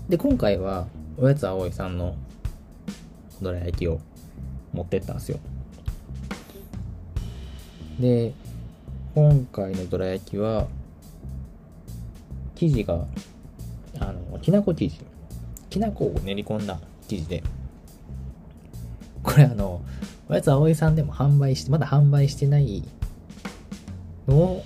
[0.10, 2.16] で、今回は、おやつあおいさんの
[3.42, 4.00] どら焼きを
[4.74, 5.40] 持ってったんですよ。
[8.00, 8.34] で、
[9.16, 10.68] 今回のどら焼きは、
[12.56, 13.06] 生地が、
[14.00, 15.00] あの、きなこ生地。
[15.70, 17.44] きな粉を練り込んだ生地で、
[19.24, 19.82] これあの、
[20.30, 22.84] おやつ葵さんでも販売して、まだ販売してない
[24.28, 24.64] のを、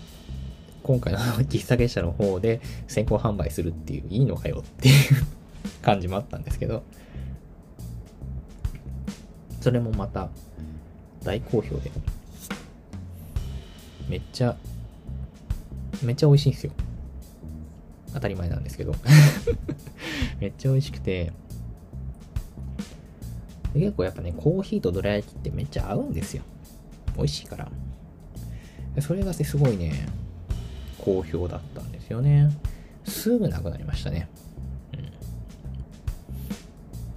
[0.83, 4.95] 今回の喫茶結社の方で先行販売するっていう、いいのかよっていう
[5.81, 6.83] 感じもあったんですけど、
[9.67, 10.29] それもまた
[11.25, 11.91] 大好評で、
[14.07, 14.55] めっちゃ、
[16.01, 16.71] めっちゃ美味しいんですよ。
[18.13, 18.95] 当たり前なんですけど
[20.39, 21.33] めっちゃ美味しくて、
[23.73, 26.43] 結構やっぱね、コーヒーとどら焼きってめっちゃ合うんですよ。
[27.17, 27.69] 美味しいから。
[29.01, 30.07] それがすごいね、
[30.97, 32.57] 好評だったんですよね。
[33.03, 34.29] すぐなくなりましたね。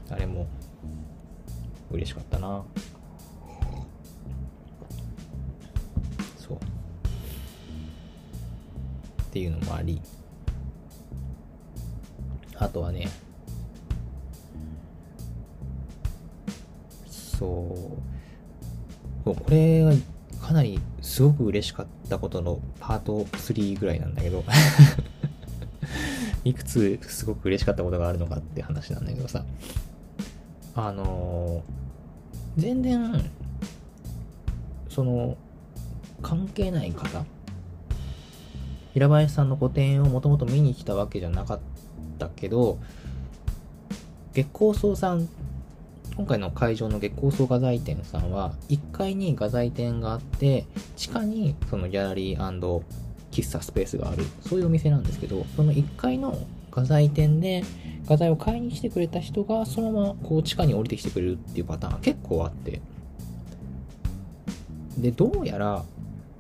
[0.08, 0.12] うん。
[0.12, 0.48] あれも、
[1.90, 2.64] 嬉しかったな。
[6.36, 6.58] そう。
[9.22, 10.00] っていうのもあり、
[12.56, 13.08] あとはね、
[17.08, 17.98] そ
[19.24, 19.92] う、これが
[20.40, 24.44] かなりすごく嬉しかったことのパート3ぐらいなんだけど
[26.44, 29.44] いくつすごく嬉しかったことがあるのかって話なんだけどさ、
[30.74, 31.79] あのー、
[32.60, 33.30] 全然、
[34.88, 35.36] その、
[36.22, 37.24] 関係ない方
[38.92, 41.60] 平林さんの個展をもともと見に来たわけじゃなかっ
[42.26, 42.78] ったけど、
[44.34, 45.26] 月光荘さん、
[46.16, 52.82] 今回の会場の月光荘画材店さんは、1階に画材店があって、地下にそのギャラリー
[53.32, 56.38] 喫茶スペースがある、そういうお店なんですけど、その1階の
[56.70, 57.64] 画材店で
[58.10, 62.82] 画材を買いに来てくれた人がそのままこう地下に降りてきてくれるっていうパターンが結構あって
[64.98, 65.84] でどうやら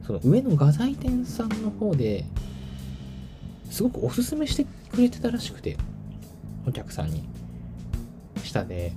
[0.06, 2.26] その上の画材店さんの方で
[3.70, 5.76] すごくおすすめしてくれてたらしくて、
[6.66, 7.24] お客さんに。
[8.42, 8.92] 下で、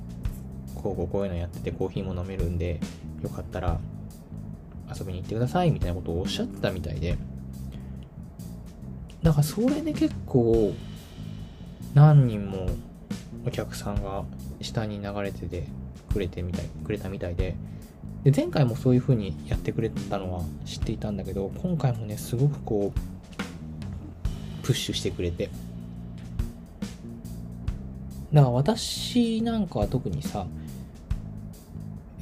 [0.76, 2.80] こうこうこういうのやっててコーヒーも飲めるんで、
[3.22, 3.80] よかったら
[4.94, 7.18] 遊びに行ってくださいみたいなことをおっしゃってたみたいで。
[9.22, 10.74] だからそれで結構、
[11.94, 12.68] 何人も
[13.46, 14.24] お客さんが
[14.62, 15.68] 下に流れてて
[16.12, 17.56] くれてみたい、くれたみたいで、
[18.24, 25.50] で前回もそういう風にやってくれたのは知っていたんだけど今回もねすごくこうプッシュしてくれて。
[28.32, 30.48] だから私なんかは特にさ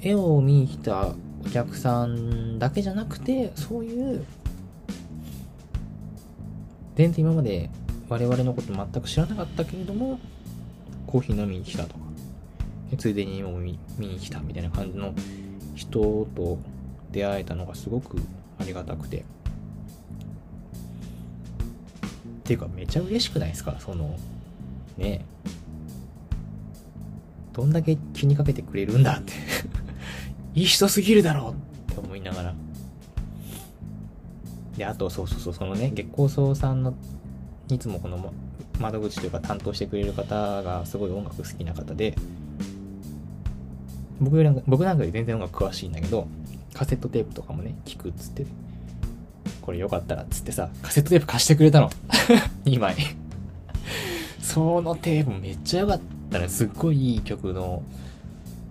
[0.01, 1.13] 絵を見に来た
[1.45, 4.25] お客さんだけじゃなくてそういう
[6.95, 7.69] 全然今まで
[8.11, 10.19] 我々のこと全く知らなかったけれども
[11.07, 11.99] コーヒー飲みに来たとか
[12.97, 15.13] ついでにも見に来たみたいな感じの
[15.75, 16.59] 人と
[17.13, 18.17] 出会えたのがすごく
[18.59, 19.19] ありがたくて。
[19.19, 19.23] っ
[22.43, 23.77] ていうかめちゃ嬉しくないですか？
[23.79, 24.17] その
[24.97, 25.23] ね
[27.53, 29.31] どんだけ気にかけてくれるんだって。
[30.53, 31.55] いい人すぎるだろ
[31.87, 32.53] うって思いながら。
[34.75, 36.93] であとそうそうそうそのね月光荘さんの
[37.73, 38.33] いつもこの
[38.79, 42.15] 窓口というか担当してくれる方がすごい音楽好きな方で
[44.19, 46.27] 僕なんか僕なんかより全然音楽詳しいんだけど
[46.73, 48.45] カセットテープとかもね聞くっつって
[49.61, 51.89] これよかったらっつってさカセットテープ貸してくれたの。
[52.65, 52.95] 2枚。
[54.41, 57.83] そのテープめっちゃ良かったらすっごいいい曲の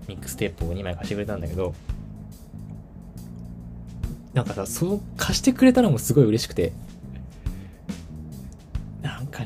[0.08, 1.74] ミックステープを2枚貸してくれたんだけど
[4.34, 6.72] なんかさそう貸してくれたのもすごい嬉しくて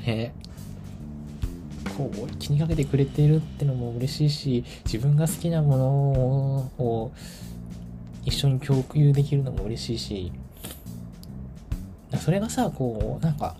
[0.06, 0.34] ね
[1.96, 5.86] こう気にかけてくれてるってのも嬉しいし自分が好きなもの
[6.84, 7.12] を
[8.24, 10.32] 一緒に共有できるのも嬉しいし。
[12.18, 13.56] それがさこうなんか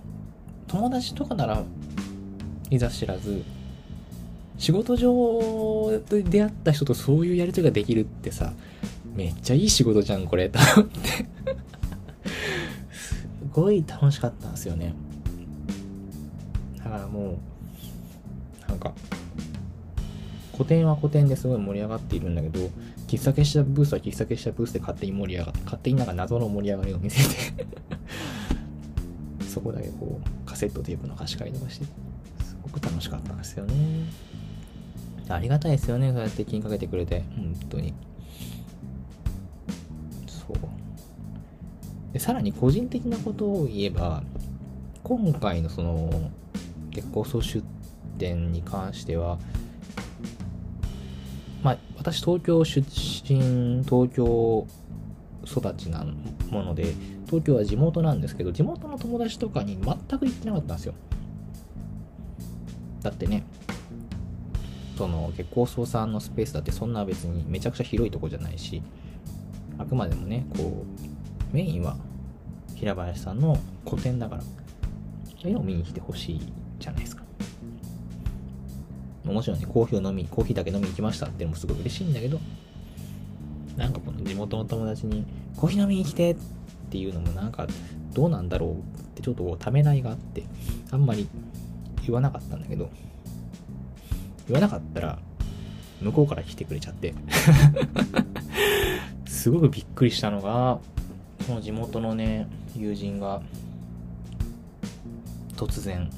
[0.69, 1.65] 友達とかなら
[2.71, 3.43] いざ知らず
[4.59, 8.53] 仕事上で出会った人とそういうやりとりができるってさ
[9.15, 11.27] めっちゃいい仕事じゃんこれと思って。
[12.93, 14.95] すごい楽しかったんですよね。
[16.95, 17.39] だからも
[18.69, 18.93] なんか
[20.53, 22.71] 古典は古典ですごい盛り上がっているんだけど
[23.09, 27.67] 喫茶結社ブースは喫茶結社ブースで勝手に盛り上がって勝手になんか謎の盛り上がりを見せて
[29.49, 31.87] そこだけこうカセットテープの貸し借りとかして
[32.45, 33.75] すごく楽しかったんですよね。
[35.29, 37.25] ありがたいですよねそうやって気にかけてくれて。
[37.35, 37.95] 本当に。
[40.27, 42.13] そう。
[42.13, 44.23] でさらに個人的なことを言えば
[45.03, 46.31] 今回のその
[46.95, 47.63] 月光総出
[48.19, 49.39] 点に関しては、
[51.63, 54.67] まあ、私東京出身、東京
[55.45, 56.07] 育ちな
[56.51, 56.95] もので、
[57.27, 60.95] 東京は地元なんですけど、地元の友達とかに全く行ってなかったんですよ。
[63.03, 63.45] だってね、
[64.97, 68.83] その月光荘さんのスペースだってそんな別にめちゃくちゃ広いとこじゃないし、
[69.77, 70.85] あくまでもね、こ
[71.53, 71.97] う、メインは
[72.75, 74.43] 平林さんの個展だから、
[75.43, 76.53] 絵を見に来てほしい
[76.85, 77.25] じゃないですか。
[79.25, 82.39] もちろんね、コーヒーを飲み、コーヒーだけ飲みに行きましたっていうのもすごい嬉しいんだけど、
[83.77, 85.25] なんかこの地元の友達に、
[85.57, 86.37] コーヒー飲みに来てっ
[86.91, 87.67] ていうのもなんか、
[88.13, 88.75] どうなんだろうっ
[89.15, 90.45] てちょっとためらいがあって、
[90.91, 91.27] あんまり
[92.05, 92.91] 言わなかったんだけど、
[94.47, 95.19] 言わなかったら、
[96.03, 97.15] 向こうから来てくれちゃって
[99.27, 100.81] すごくびっくりしたのが、
[101.47, 103.41] その地元のね、友人が、
[105.57, 106.11] 突然、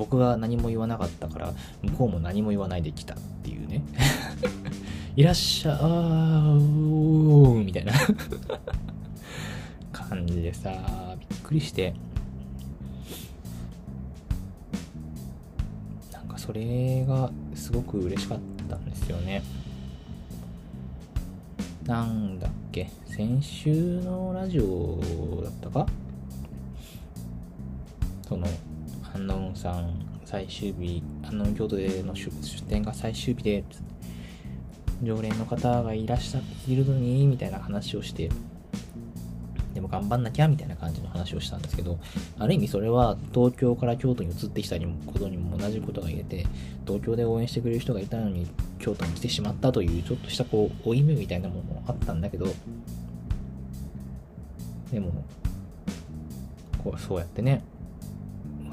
[0.00, 3.82] 僕が何も言わなかったから向こうも何も言わないで来たっていうね。
[5.14, 7.92] いらっしゃーみたいな。
[9.92, 10.72] 感じでさ
[11.28, 11.92] びっくりして。
[16.10, 18.38] なんかそれがすごく嬉しかっ
[18.70, 19.42] たんですよね。
[21.84, 25.86] なんだっけ先週のラジオだったか？
[28.26, 28.46] その
[29.20, 29.90] ンノーンさん
[30.24, 32.30] 最終日アンノン京都での出
[32.68, 33.64] 店が最終日で
[35.02, 38.30] 常連の方がいらっしゃいるのにみたいな話をして
[39.74, 41.98] でも頑張んなきゃみたいな感じの話をしたんですけど
[42.38, 46.46] ある意味それは東京から京都に移ってきたことにも同じことが言えて
[46.86, 48.48] 東京で応援してくれる人がいたのに
[48.78, 52.46] 京都に来てしまったというちょっとしたこう負い目みたいなものもあったんだけど
[54.90, 55.12] でも
[56.82, 57.62] こうそうやってね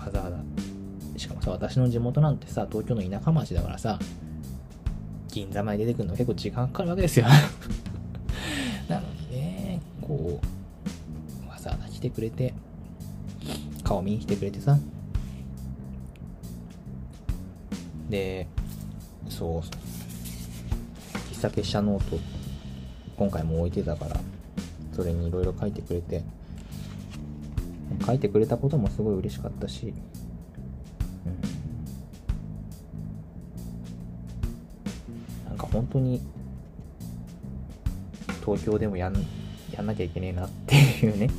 [0.07, 0.37] わざわざ。
[1.17, 3.99] しかもさ私の地元なんてさ東京の田舎町だからさ
[5.29, 7.25] 銀座まで出てくるの結構時間かかるわけですよ。
[8.87, 10.39] なのにねこ
[11.45, 12.53] うわざわざ来てくれて
[13.83, 14.77] 顔見に来てくれてさ。
[18.09, 18.47] で
[19.29, 19.61] そう。
[21.33, 22.17] 喫茶結社ノート
[23.17, 24.17] 今回も置いてたから
[24.93, 26.23] それにいろいろ書いてくれて。
[28.07, 29.93] 書いてくれたこともすごい嬉しかったし、
[31.25, 31.29] う
[35.45, 36.21] ん、なんか本当に
[38.45, 39.15] 東京でもやん
[39.73, 41.29] やんなきゃいけねえなっていうね。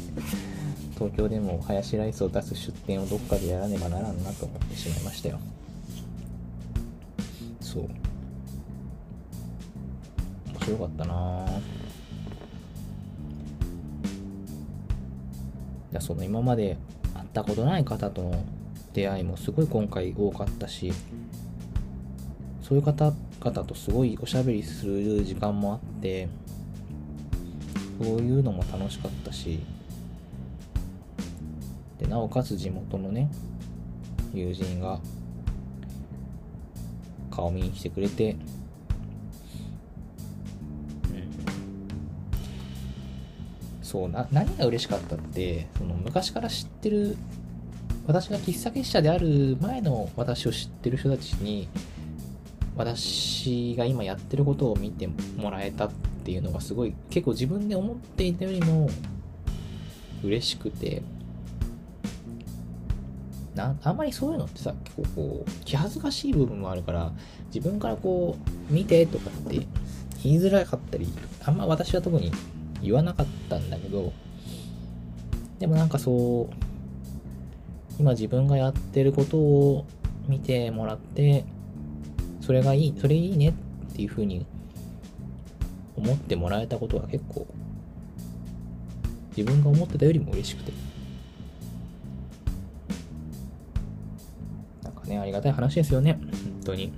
[0.95, 5.39] 東京でもハヤシライスを出す出店をどっかでやらねばならんなと思ってしまいましたよ。
[7.61, 7.85] そう。
[7.85, 7.91] 面
[10.61, 16.77] 白かったなじゃその今まで
[17.15, 18.45] 会ったことない方との
[18.93, 20.93] 出会いもすごい今回多かったし
[22.63, 26.29] そういう方々とすごいおしゃべりする時間もあって
[28.03, 29.61] そういうのも楽しかったし
[31.99, 33.31] でなおかつ地元のね
[34.35, 35.01] 友人が
[37.31, 38.35] 顔見に来てくれて、
[43.89, 47.17] そうな何が嬉しかったってその昔から知ってる
[48.07, 51.71] 私が喫茶結社である前の私を知ってる人たちに
[52.77, 55.09] 私が今やってることを見て
[55.39, 55.91] もらえたっ
[56.23, 58.91] ていうのがすごい結構自分で思っていたよりも
[60.23, 61.03] 嬉しくて。
[63.55, 67.11] なあんまりそういうのってさ結構こう気恥ずかしい部分もあるから
[67.53, 68.37] 自分からこ
[68.71, 69.67] う見てとかって
[70.23, 71.09] 言いづらかったり
[71.45, 72.31] あんま私は特に
[72.83, 74.13] 言わなかったんだけど
[75.59, 76.55] でもなんかそう
[77.99, 79.87] 今自分がやってることを
[80.29, 81.45] 見てもらって
[82.41, 83.53] それがいいそれいいねっ
[83.95, 84.47] ていうふうに
[85.97, 87.47] 思ってもらえたことは結構
[89.37, 90.73] 自分が思ってたよりも嬉しくて。
[94.83, 96.19] なんかねありがたい話ですよね。
[96.21, 96.31] 本
[96.65, 96.93] 当に。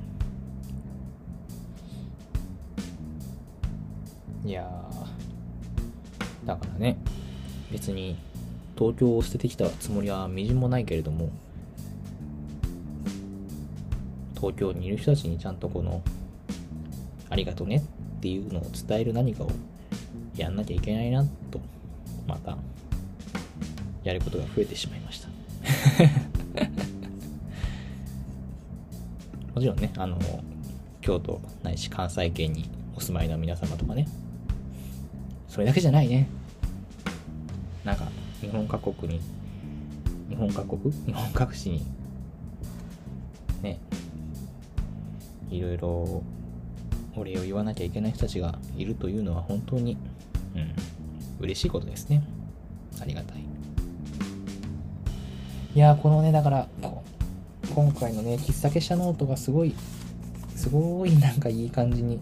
[4.45, 4.90] いや
[6.51, 6.97] だからね。
[7.71, 8.17] 別に
[8.77, 11.31] 東京を捨ててきたつもりはみじんもないけれども
[14.35, 16.03] 東京にいる人たちにちゃんとこの
[17.29, 19.51] ありがとねっていうのを伝える何かを
[20.37, 21.61] やんなきゃいけないなと
[22.27, 22.57] また
[24.03, 25.29] やることが増えてしまいました。
[29.55, 30.19] もちろんねあの
[31.01, 34.09] 京都ないし関西圏にお住まいの皆様とかね。
[35.51, 36.40] それだけじゃないね。
[38.51, 39.21] 日本各国に
[40.29, 40.93] 日本各国？
[40.93, 41.87] 日本各地に
[43.63, 43.79] ね
[45.51, 46.23] いろいろ
[47.15, 49.97] お礼を言わなきゃいけない人たちがいるというのは本当に、
[50.55, 50.75] うん、
[51.41, 52.23] 嬉しいことですね。
[53.01, 53.39] ありがたい。
[55.75, 56.69] いやこのね、だから、
[57.75, 59.75] 今回のね、喫茶結社ノートがすごい、
[60.57, 62.19] すごいなんかいい感じに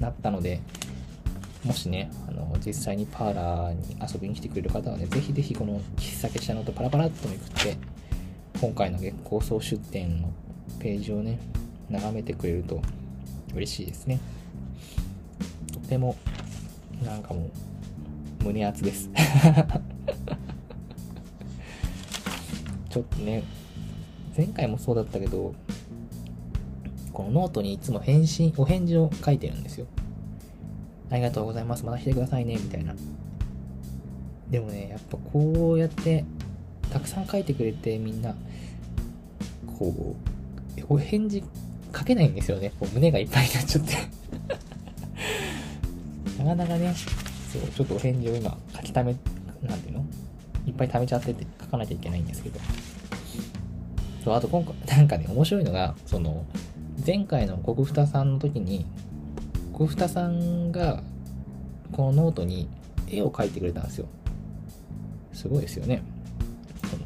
[0.00, 0.60] なったので、
[1.64, 7.76] もしね、あの、実際にパーラーに遊びに来てくれる方はね、ぜひぜひこの喫茶結社ノートパラパラっとめくって、
[8.60, 10.32] 今回の月光荘出店の
[10.78, 11.38] ページをね、
[11.90, 12.80] 眺めてくれると
[13.54, 14.20] 嬉しいですね。
[15.72, 16.16] とても、
[17.04, 17.50] なんかも
[18.40, 19.10] う、胸熱です。
[22.88, 23.42] ちょっとね、
[24.34, 25.54] 前回もそうだったけど、
[27.12, 29.86] このノートにいつも返信、お返事を書いてるんですよ。
[31.10, 31.84] ありがとうございます。
[31.84, 32.54] また来てくださいね。
[32.54, 32.94] みたいな。
[34.50, 36.24] でもね、やっぱこうやって、
[36.92, 38.34] たくさん書いてくれてみんな、
[39.78, 40.16] こ
[40.78, 41.42] う、お返事
[41.96, 42.72] 書けないんですよね。
[42.80, 43.94] こう胸がいっぱいになっちゃって
[46.42, 46.94] なかなかね、
[47.52, 49.16] そう、ちょっとお返事を今書き溜め、
[49.62, 50.04] なんていうの？
[50.66, 52.60] いっぱい溜めちゃってて書かなきゃいけないんですけど。
[54.24, 56.44] そう、あと今回、なんかね、面白いのが、その、
[57.04, 58.86] 前回の国ふたさんの時に、
[59.80, 61.02] 国ふたさんが、
[61.90, 62.68] このノートに
[63.08, 64.08] 絵を描いてくれたんですよ。
[65.32, 66.02] すごいですよね。
[66.90, 67.04] その、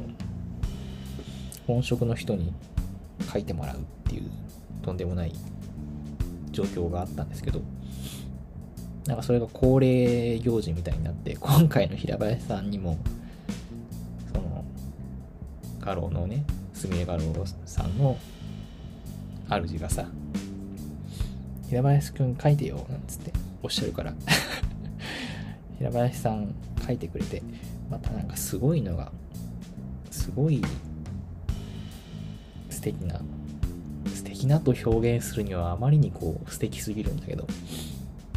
[1.68, 2.52] 本職の人に
[3.32, 4.28] 書いてもらうっていう
[4.82, 5.32] とんでもない
[6.50, 7.60] 状況があったんですけど、
[9.06, 12.98] なんかそれが恒例行事みたいになって、今回の平林さんにも、
[14.32, 14.64] その、
[15.78, 17.22] 画廊のね、すみれ画廊
[17.66, 18.16] さんの
[19.48, 20.08] 主がさ、
[21.74, 24.14] 平林くん書いてよ、なんつっておっしゃるから。
[25.76, 26.54] 平林さん
[26.86, 27.42] 書いてくれて、
[27.90, 29.10] またなんかすごいのが、
[30.08, 30.62] すごい
[32.70, 33.20] 素敵な
[34.14, 37.44] 素敵なと表現するにはあまりにこう素敵すぎるんだけど、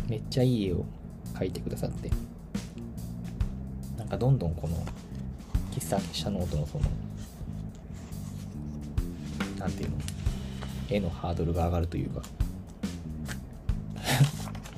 [0.09, 0.85] めっちゃいい絵を
[1.35, 2.09] 描いてくださって、
[3.99, 4.83] なんかどんどんこの
[5.73, 6.85] 喫茶社ノートのその、
[9.59, 9.97] なんていうの、
[10.89, 12.23] 絵のハードルが上がるというか、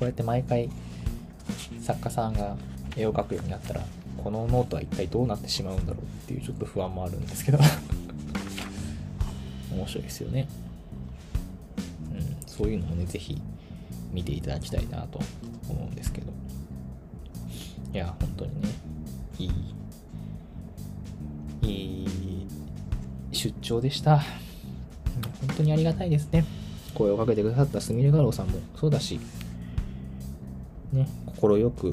[0.00, 0.70] こうやって毎回
[1.82, 2.56] 作家さんが
[2.96, 3.82] 絵を描くようになったら、
[4.24, 7.58] このノートは一体どうなってしまうんだろうっていうちょっと不安もあるんですけど
[9.70, 10.48] 面白いですよね。
[12.14, 13.42] うんそういうのもね、ぜひ
[14.10, 15.20] 見ていただきたいなと
[15.68, 16.32] 思うんですけど。
[17.92, 18.68] いや、本当にね、
[19.38, 19.50] いい、
[21.62, 22.46] いい
[23.32, 24.18] 出張でした。
[25.46, 26.46] 本当にありがたいですね。
[26.94, 29.20] 声をかけてくださったすみれ画廊さんもそうだし、
[30.92, 31.08] ね、
[31.40, 31.92] 快く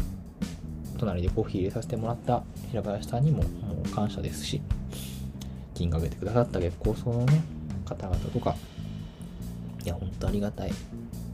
[0.97, 4.61] 隣でコーヒー入れさせてもらった平林さんにももう感謝ですし、
[5.73, 7.41] 金かけてくださった月光荘のね、
[7.85, 8.55] 方々とか、
[9.85, 10.71] いや、ほんとありがたい。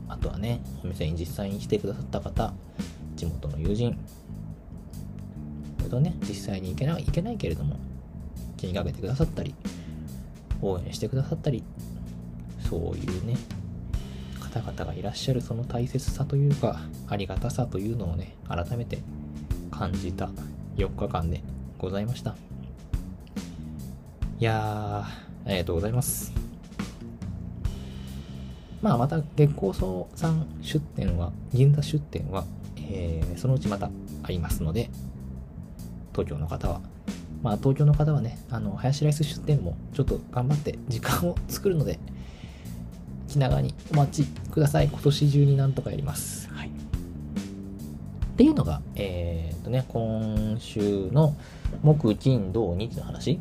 [0.10, 2.54] あとはね、お店に実際に来てくださった方、
[3.16, 3.98] 地元の友人、
[5.78, 7.78] それとね、実際に行けない、行けないけれども、
[8.58, 9.56] 気にかけてくださったり、
[10.62, 11.64] 応援してくださったり、
[12.70, 13.38] そういうね、
[14.54, 19.00] 方々がいらっしゃるその大切さというか、ありがたさというのをね、改めて
[19.72, 20.30] 感じた
[20.76, 21.42] 4日間で
[21.80, 22.36] ございました。
[24.40, 26.32] いやー、ありがとうございます。
[28.82, 32.46] まあ、また月光荘さん出店は、銀座出店は、
[32.78, 33.90] えー、そのうちまた
[34.22, 34.92] ありますので、
[36.12, 36.82] 東京の方は、
[37.42, 42.00] まあ、東京の方はね、あの、ハヤシライス出店もちょっと頑張って時間を作るので、
[43.34, 44.88] 気長にお待ちください。
[44.88, 46.48] 今年中になんとかやります。
[46.52, 46.68] はい。
[46.68, 46.72] っ
[48.38, 51.36] ていうのが、えー、っとね、今週の
[51.82, 53.40] 木、金、土、日の話。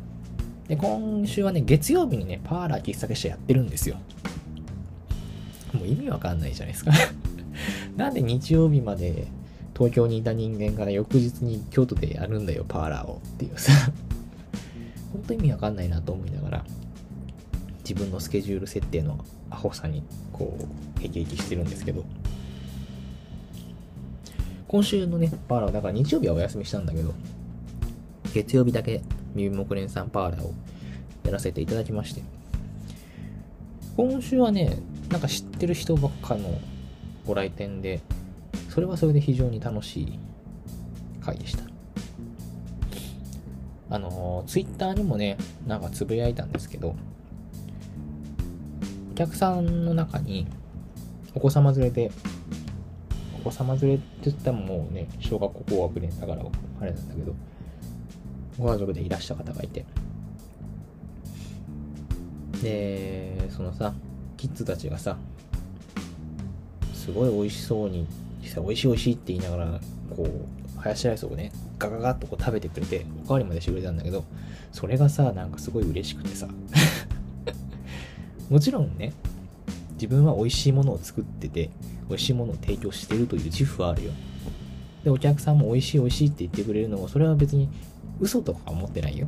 [0.67, 3.97] で、今週はね、月曜日にね、パーラー喫茶結社やってるんですよ。
[5.73, 6.91] もう意味わかんないじゃないですか
[7.95, 9.27] なんで日曜日まで
[9.75, 13.71] 東京にいた人間から翌日に京都でやるんだよ、パーラーをっていうさ
[15.11, 16.65] 本当意味わかんないなと思いながら、
[17.83, 19.23] 自分のスケジュール設定の
[19.53, 20.57] アホさにこ
[20.99, 22.03] う、へきへきしてるんですけど、
[24.67, 27.13] 今週のね、パーラー、だから日曜日はお休みしたんだけど、
[28.33, 29.03] 月曜日だけ
[29.35, 30.53] 耳木蓮さんパーラーを
[31.23, 32.23] やらせていただきまして、
[33.95, 34.79] 今週はね、
[35.09, 36.59] なんか知ってる人ばっかの
[37.27, 38.01] ご来店で、
[38.69, 40.19] それはそれで非常に楽しい
[41.21, 41.63] 回でした。
[43.91, 45.37] あの、ツイッターにもね、
[45.67, 46.95] なんかつぶやいたんですけど、
[49.13, 50.47] お客さんの中に、
[51.35, 52.11] お子様連れで、
[53.37, 56.41] お子様連れって言ったらもうね、小学校高学年だから
[56.81, 57.35] あれなんだけど、
[58.57, 59.85] ご家族でいらした方がいて、
[62.63, 63.93] で、そのさ、
[64.35, 65.15] キッズたちがさ、
[66.95, 68.07] すごい美味しそうに、
[68.41, 69.79] 美味しい美味しいって言いながら、
[70.17, 74.25] こう、ハヤシライスをね、ガガガッとこう食べてくれて、おかわりまでしてくれたんだけど、
[74.71, 76.47] それがさ、なんかすごい嬉しくてさ、
[78.53, 79.13] もちろんね、
[79.93, 81.71] 自分は美味しいものを作ってて、
[82.07, 84.11] 美味しいものを提供してるという自負はあるよ。
[85.03, 87.67] で、お客さんも美味しい美味しいって言ってくれるのも、それは別に
[88.19, 89.27] 嘘とか思ってないよ。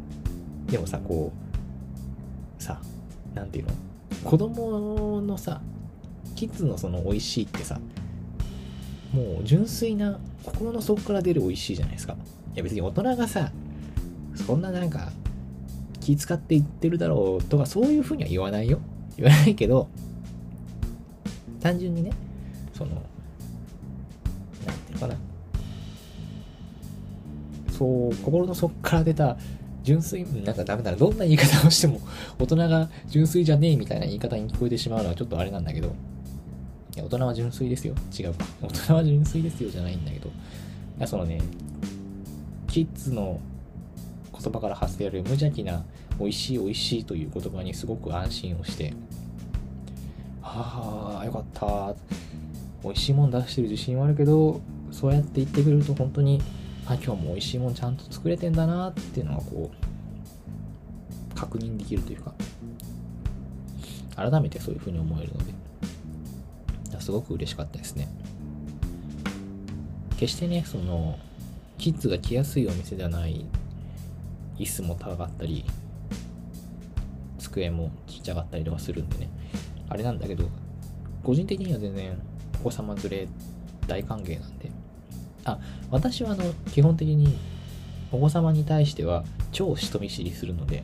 [0.67, 1.33] でもさ、こ
[2.59, 2.79] う、さ、
[3.33, 3.71] なんていうの？
[4.23, 5.59] 子供のさ、
[6.35, 7.79] キッズのその美味しいってさ、
[9.11, 12.13] もう純粋な心の底から出る美味しいじゃないですか。
[12.53, 13.51] いや別に大人がさ、
[14.35, 15.11] そんななんか
[15.99, 18.79] 気使って言ってるだろうとかそういうふうには言わないよ。
[19.17, 19.87] 言わないけど、
[21.61, 22.11] 単純にね、
[22.73, 22.91] その、
[24.65, 25.15] なんていうのかな。
[27.71, 29.37] そう、心の底から出た
[29.83, 30.97] 純粋、なんかダメだな。
[30.97, 31.99] どんな言い方をしても、
[32.39, 35.87] 大人が純粋じゃねえみたいな言い方に聞こえてしまうのはちょっとあれなんだけど、
[36.95, 37.93] いや、大人は純粋ですよ。
[38.17, 38.45] 違うか。
[38.61, 40.31] 大人は純粋ですよじゃないんだけど、い
[40.99, 41.41] や、そのね、
[42.67, 43.39] キッズの
[44.31, 45.83] 言葉から発せられる無邪気な
[46.19, 48.93] 美味しい美味しいという言葉にすごく安心をして、
[50.41, 51.95] ああ、よかった。
[52.83, 54.61] 美味しいもん出してる自信はあるけど、
[54.91, 56.41] そうやって言ってくれると本当に
[56.87, 62.33] あ今日も美味しいもんちゃんと作れてんだなっていうのがこう確認できるというか
[64.15, 65.39] 改めてそういうふうに思えるの
[66.91, 68.07] ですごく嬉しかったですね
[70.17, 71.19] 決してねその
[71.77, 73.45] キッズが来やすいお店ではない
[74.57, 75.65] 椅子も高かったり
[77.55, 79.29] 机もちっちゃかったりとかするんでね。
[79.87, 80.49] あれなんだけど
[81.23, 82.17] 個人的には全然
[82.61, 83.27] お子様連れ
[83.87, 84.69] 大歓迎なんで。
[85.43, 85.59] あ、
[85.91, 87.37] 私はあの、基本的に
[88.11, 90.83] お子様に対しては超人見知りするので、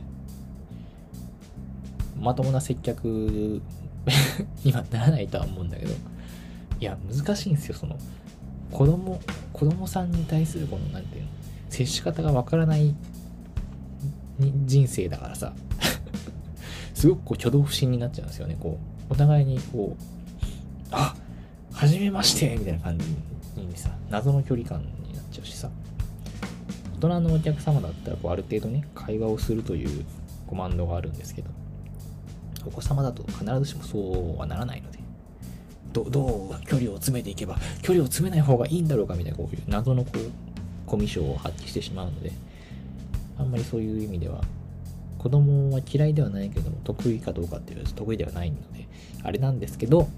[2.20, 3.60] まともな接客
[4.64, 5.92] にはならないとは思うんだけど、
[6.80, 7.96] いや、難しいんですよ、その、
[8.70, 9.20] 子供、
[9.52, 11.28] 子供さんに対するこの、なんていうの、
[11.68, 12.94] 接し方がわからない
[14.38, 15.52] 人生だからさ、
[17.02, 18.78] すごくこう挙動不審になっちゃうんですよね、こ
[19.10, 20.04] う、お互いにこう、
[20.92, 21.16] あ
[21.72, 23.04] はじめましてみたいな感じ
[23.60, 25.68] にさ、謎の距離感になっちゃうしさ、
[26.94, 30.04] 大人のお客様だったらこうある程度ね、会話をするという
[30.46, 31.50] コマンドがあるんですけど、
[32.64, 35.00] お子様だと必ずしもそうはならないので、
[35.92, 40.18] どどう距離を詰めていけば、距離を詰めない方がいいんだろうかみたいな、こういう謎のこう、
[40.86, 42.30] コミュ障を発揮してしまうので、
[43.38, 44.40] あんまりそういう意味では、
[45.22, 48.88] 子供は嫌いではないけども、得意かどうかっていうと得意ではないので、
[49.22, 50.08] あれなんですけど、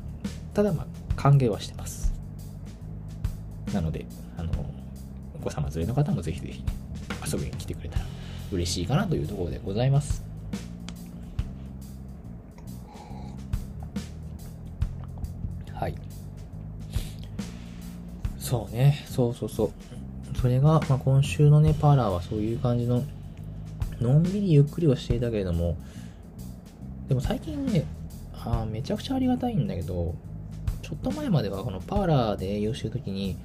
[0.55, 2.15] ただまあ、歓迎はしてます。
[3.73, 4.07] なので、
[4.39, 4.51] あの、
[5.35, 6.73] お子様連れの方もぜひぜひね、
[7.31, 8.05] 遊びに来てくれたら
[8.51, 10.25] 嬉しいかなというところでございます。
[15.75, 15.95] はい。
[18.39, 19.71] そうね、そうそうそう。
[20.41, 23.03] それが、まあ、今週のね、パーラーはそういう感じの、
[24.05, 25.77] のんびりゆっくりはしていたけれども、
[27.09, 27.85] でも最近ね、
[28.35, 30.15] あめちゃくちゃありがたいんだけど、
[30.83, 33.37] ちょっと前まではこのパーラーで営業してるときに、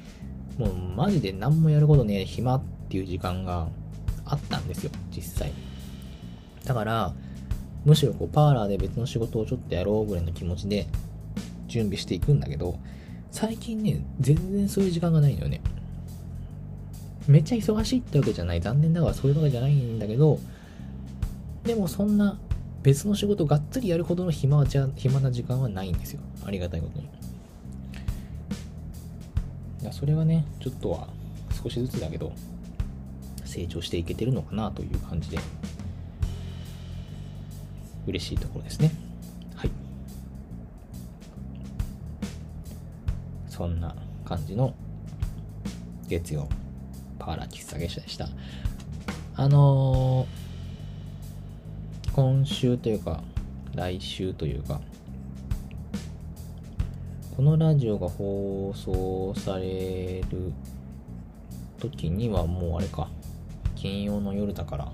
[0.57, 3.69] もうマジで何もやることね、暇っていう時間が
[4.25, 5.53] あったんですよ、実際。
[6.65, 7.13] だから、
[7.85, 10.87] むしろこうパーラーで別の仕事をちょっとやろうぐらいの気持ちで
[11.67, 12.77] 準備していくんだけど、
[13.31, 15.61] 最近ね、全然そういう時間がないのよね。
[17.29, 18.59] めっちゃ忙しいってわけじゃない。
[18.59, 20.39] 残念ながらそういうわけじゃないんだけど、
[21.63, 22.39] でもそんな
[22.81, 26.21] 別の仕事がっつりやるほどの暇はじゃ暇な時間はないんですよ。
[26.43, 27.07] ありがたいことに。
[29.83, 31.07] やそれはね、ちょっとは
[31.61, 32.31] 少しずつだけど、
[33.45, 35.37] 成長していけてるのかなという感じで、
[38.07, 38.91] 嬉しいところですね。
[39.55, 39.71] はい。
[43.47, 44.73] そんな感じの
[46.07, 46.49] 月曜、
[47.29, 48.27] パーラー喫茶でした。
[49.35, 53.21] あのー、今週というか、
[53.75, 54.81] 来週というか、
[57.37, 60.51] このラジオが放送される
[61.79, 63.09] 時にはもうあれか、
[63.75, 64.91] 金曜の夜だから、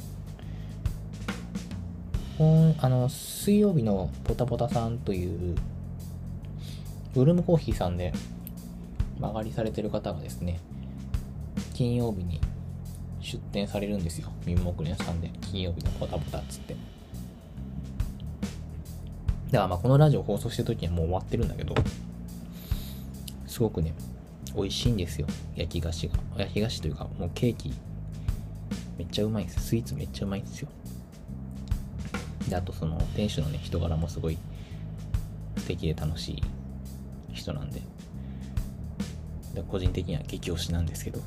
[2.82, 5.56] あの、水曜日のポタポタさんという、
[7.14, 8.12] ブルームコーヒーさんで
[9.22, 10.60] 曲がりされてる方がですね、
[11.76, 12.40] 金曜日に
[13.20, 14.30] 出店されるんですよ。
[14.46, 16.72] 民目連さんで、金曜日のポタポタっつって。
[16.74, 16.86] だか
[19.58, 21.76] らまあこのラジオ放送してる時にはもう終わってるんだけど、
[23.46, 23.94] すごくね、
[24.56, 25.28] 美味しいんですよ。
[25.58, 26.14] 焼き菓子が。
[26.38, 27.74] 焼き菓子というか、もうケーキ、
[28.98, 30.70] めっちゃうまいんですスイーツめっちゃうまいんですよ。
[32.48, 34.38] で、あとその、店主のね、人柄もすごい
[35.58, 36.42] 素敵で楽しい
[37.34, 37.82] 人なんで、
[39.54, 41.20] で個人的には激推しなんですけど。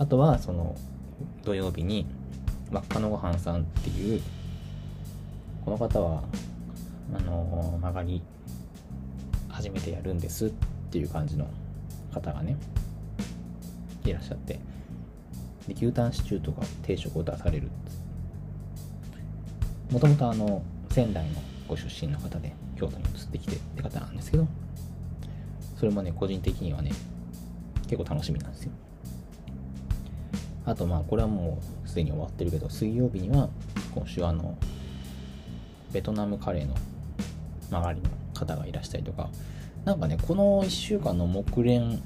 [0.00, 0.74] あとは、その、
[1.44, 2.04] 土曜日に、
[2.72, 4.20] 真っ赤のごはんさんっていう、
[5.64, 6.24] この方は、
[7.14, 8.20] あの、曲がり
[9.60, 10.50] 初めてやるんですっ
[10.90, 11.46] ていう感じの
[12.12, 12.56] 方がね
[14.04, 14.54] いらっしゃって
[15.68, 17.68] で牛タンシチューとか定食を出される
[19.90, 21.30] もともとあの仙台の
[21.68, 24.46] ご出身の方で京都に移ってきてって方なんですけど
[25.76, 26.92] それもね個人的にはね
[27.86, 28.72] 結構楽しみなんですよ。
[30.70, 33.48] あとまあこれはもうすでに終わってるけど水曜日には
[33.94, 34.56] 今週あの
[35.92, 36.74] ベトナムカレーの
[37.70, 39.28] 曲がりの方がいらしたりとか、
[39.84, 42.00] なんかね、この1週間の木蓮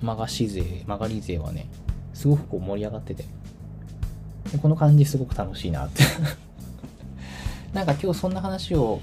[0.00, 1.68] 曲がし勢、曲がり勢はね、
[2.14, 3.24] すごくこう盛り上がってて、
[4.52, 6.02] でこの感じすごく楽しいなって。
[7.72, 9.00] なんか今日そんな話を、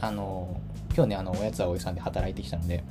[0.00, 0.60] あの、
[0.94, 2.82] 今日ね、あの、おやつはおじさんで働いてきたので、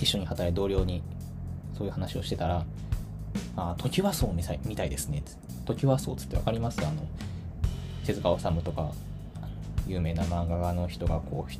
[0.00, 1.02] 一緒に働いて同僚に
[1.76, 2.64] そういう話をしてたら、
[3.56, 4.32] あ、トキワ荘
[4.64, 5.22] みたいですね。
[5.64, 6.80] トキワ荘つってわかります？
[6.80, 7.02] あの、
[8.04, 8.92] 手塚治虫とか、
[9.86, 11.52] 有名な漫画家の人がこう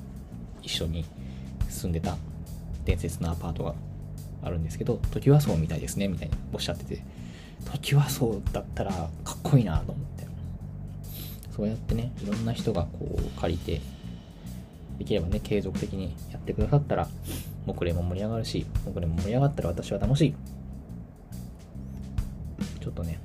[0.62, 1.04] 一緒に
[1.68, 2.16] 住んでた
[2.84, 3.74] 伝説のアパートが
[4.42, 7.02] あるんですけど、トキワ荘みたいですね、みたいにおっしゃってて、
[7.64, 8.92] トキワ荘だったら
[9.24, 10.26] かっこいいなと思って。
[11.54, 13.80] そうやってね、いろんな人がこう借りて、
[14.98, 17.08] できればね、継続的にやってくださったら、
[17.66, 20.34] 木蓮も盛り上がるし、木蓮も盛り上がったら私は楽しい。
[22.80, 23.18] ちょっとね、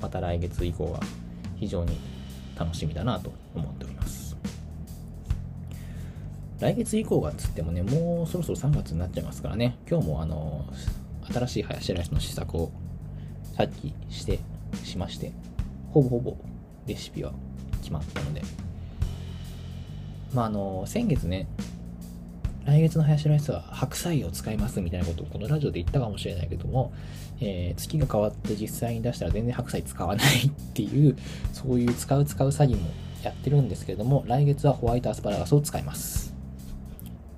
[0.00, 1.00] また来月以降は
[1.56, 1.98] 非常に
[2.58, 4.36] 楽しみだなと思っております。
[6.60, 10.64] 来月以降がつってもね、もうそろそろ3月になっちゃいますからね、今日もあの、
[11.30, 12.72] 新しいハヤシライスの試作を
[13.54, 14.38] さっきして、
[14.82, 15.32] しまして、
[15.92, 16.36] ほぼほぼ
[16.86, 17.32] レシピは
[17.82, 18.42] 決まったので、
[20.32, 21.46] まああの、先月ね、
[22.66, 26.92] 来月のハヤシライスは白菜を使いますみたいなことをこのラジオで言ったかもしれないけども、
[27.40, 31.16] えー、月が変わって実際に出したら全然白菜使わないっていう、
[31.52, 32.88] そういう使う使う詐欺も
[33.22, 36.34] やってるんですけれども、来月はホワイトアスパラガスを使います。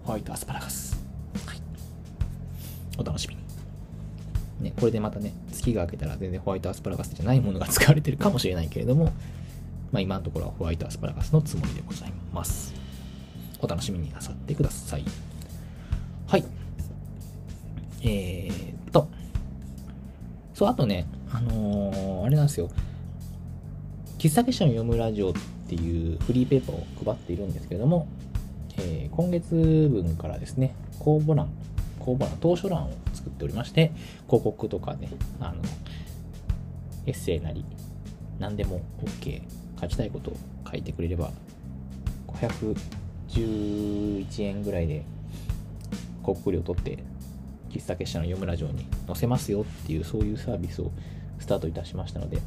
[0.04, 1.04] ホワイトアスパラガス。
[1.44, 1.60] はい。
[2.98, 3.42] お楽しみに。
[4.60, 9.06] ね、これでまたね、月が明けたら全然ホワイトアスパラガスじゃないものが使われてるかもしれないけれども、
[9.90, 12.75] まあ今のところはホワイトアスパラガスのつもりでございます。
[13.60, 15.04] お楽しみになさってください。
[16.26, 16.44] はい。
[18.02, 19.08] えー、っと、
[20.54, 22.70] そう、あとね、あのー、あれなんですよ。
[24.18, 25.32] 喫茶結社の読むラジオっ
[25.68, 28.08] ていうフリーペーパーを配っているんですけれども、
[28.78, 31.48] えー、今月分からですね、公募欄、
[31.98, 33.92] 公募欄、当初欄を作っておりまして、
[34.26, 35.08] 広告とかね、
[35.40, 35.56] あの、
[37.06, 37.64] エッセイなり、
[38.38, 39.42] 何でも OK、
[39.80, 40.36] 書きたいことを
[40.70, 41.30] 書いてくれれば、
[42.28, 42.76] 500
[43.36, 45.04] 11円ぐらいで
[46.22, 46.98] 広告料取って、
[47.70, 50.90] 喫茶結社の読むラジオに載せますよっていう、そういうサービスを
[51.38, 52.38] スタートいたしましたので、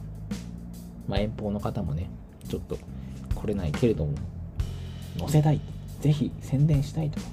[1.08, 2.10] まあ、遠方の方もね、
[2.48, 2.78] ちょっと
[3.36, 4.14] 来れないけれども、
[5.18, 5.62] 載せたい、
[6.02, 7.20] ぜひ宣伝したいと。
[7.20, 7.26] か、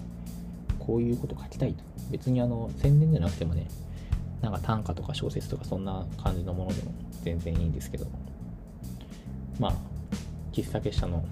[0.78, 1.82] こういうこと書きたいと。
[2.10, 3.66] 別にあの、宣伝じゃなくてもね、
[4.42, 6.92] なんか短歌とか小説とかそんな感じのものでも
[7.22, 8.06] 全然いいんですけど、
[9.58, 9.72] まあ、
[10.52, 11.24] 喫茶結社の、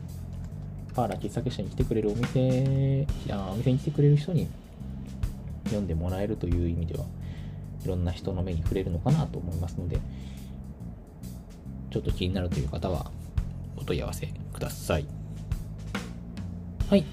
[0.94, 4.48] パーラ喫茶店に来てくれるお店、あお店に来てくれる人に
[5.64, 7.04] 読んでもらえるという意味では、
[7.84, 9.98] いろんな人の目に触れるのかなと思いますので、
[11.90, 13.10] ちょっと気になるという方は、
[13.76, 15.06] お問い合わせください。
[16.88, 17.04] はい。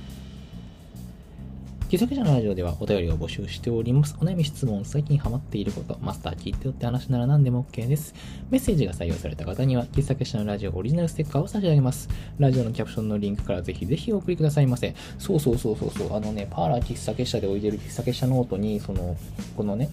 [1.91, 4.15] 喫茶結社のラジオではお便りを募集しております。
[4.21, 8.15] お悩み質問、最近ハマっていること、マスター聞いてよって話なら何でも OK です。
[8.49, 12.07] メッセージが採用された方には、喫茶結社のラジオオリジナルステッカーを差し上げます。
[12.39, 14.95] ラジオのキャプションのリンクからぜひぜひお送りくださいませ。
[15.19, 19.17] そうそうそうそうそう、あのね、パーラー喫茶結社で置いてる喫茶結社ノートに、その、
[19.57, 19.89] このね、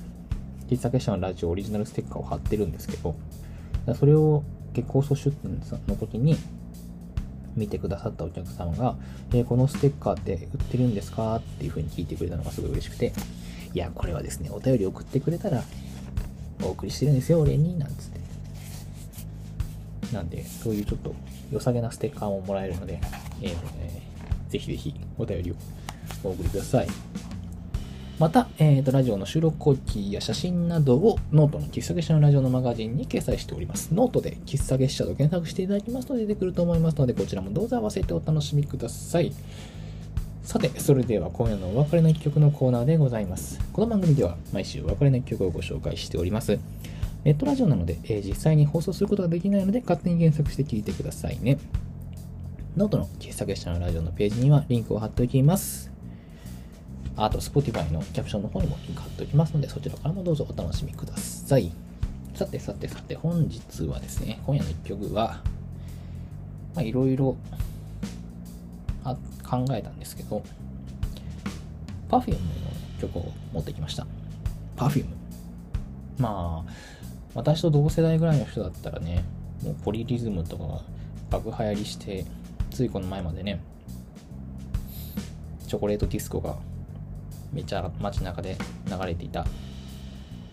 [0.70, 3.16] 喫茶結社のラジオオリジナルステッカーを貼ってるんですけど、
[3.98, 6.36] それを月光荘出店の時に、
[7.58, 8.96] 見てくださったお客様が、
[9.32, 13.12] えー、このステッカーって売ってるんですかっていう風に聞いてくれたのがすごい嬉しくて、
[13.74, 15.62] いや、これはですね、お便り送ってくれたら、
[16.62, 17.94] お送りしてるんですよ、お礼に、なんつっ
[20.10, 20.14] て。
[20.14, 21.14] なんで、そういうちょっと
[21.52, 23.00] 良さげなステッカーももらえるので、
[23.42, 25.54] えー、ぜひぜひお便りを
[26.24, 26.88] お送りください。
[28.18, 33.94] また、えーと、ラジオの収録後記や写真などをノートの喫茶結社のラジオのマガジンに掲載しております。
[33.94, 39.32] ノートで喫茶結社と検索していただきますと出てくると思いますので、こちらもどうぞ合わせてお楽しみください。
[40.42, 43.60] さて、それでは今夜のお別れの一曲のコーナーでございます。
[43.72, 46.58] この番組では毎週お別れの一曲をご紹介しております。
[47.22, 51.58] ネットラジオなので、えー、実際に放送することができないので、勝手に検索して聞いてくださいね。
[52.76, 55.97] ノートの喫茶結社のラジオのページにはリンクを貼っておきます。
[57.20, 61.72] あと、Spotify のキャプションの方にもリンク貼っておきますので、そちらからもどうぞお楽しみください。
[62.34, 65.40] さてさてさて、本日はですね、今夜の一曲は、
[66.76, 67.36] ま、いろいろ
[69.42, 70.44] 考えたんですけど、
[72.08, 72.38] Perfume の
[73.00, 74.06] 曲を持ってきました。
[74.76, 75.06] Perfume。
[76.18, 76.72] まあ、
[77.34, 79.24] 私と同世代ぐらいの人だったらね、
[79.64, 80.80] もうポリリズムとかが
[81.30, 82.24] 爆流行りして、
[82.70, 83.60] ついこの前までね、
[85.66, 86.56] チョコレートディスコが
[87.52, 89.44] めっちゃ街中で流れていた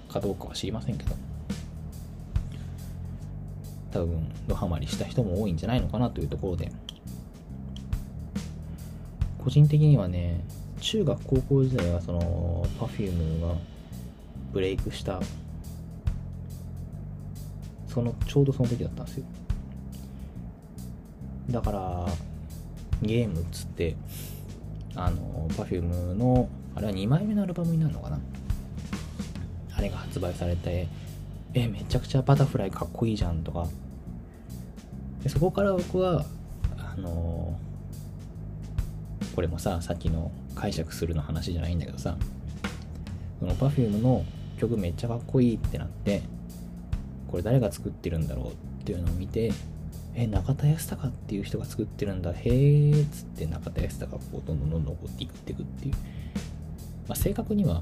[0.09, 1.15] かどうかは知りませんけど。
[3.91, 6.71] 多分ドハマりした人も多いんじゃないのかなというところで。
[9.37, 10.41] 個人的にはね
[10.81, 13.55] 中学高校時代はその Perfume が
[14.51, 15.21] ブレイクした
[17.87, 19.25] そのちょうどその時だったんですよ。
[21.51, 22.05] だから
[23.01, 23.95] ゲームっつって
[24.95, 28.19] あの Perfume のあれは2枚目のアルバムになるのかな？
[29.77, 30.87] あれが発売されて、
[31.53, 33.67] え、めちゃくちゃバタフライかっこいいじゃんとか。
[35.23, 36.25] でそこから僕は、
[36.77, 42.17] あのー、これもさ、さっきの解釈するの話じゃないんだけどさ、
[43.39, 44.23] その Perfume の
[44.57, 46.21] 曲めっちゃかっこいいってなって、
[47.27, 48.55] これ誰が作ってるんだろうっ
[48.85, 49.51] ていうのを見て、
[50.13, 55.95] え、中田康隆っていう人が作ってるんだ、へーっつって中田康隆がこうどんどんどんどんこっていくっていくっていう。
[57.07, 57.81] まあ、正確には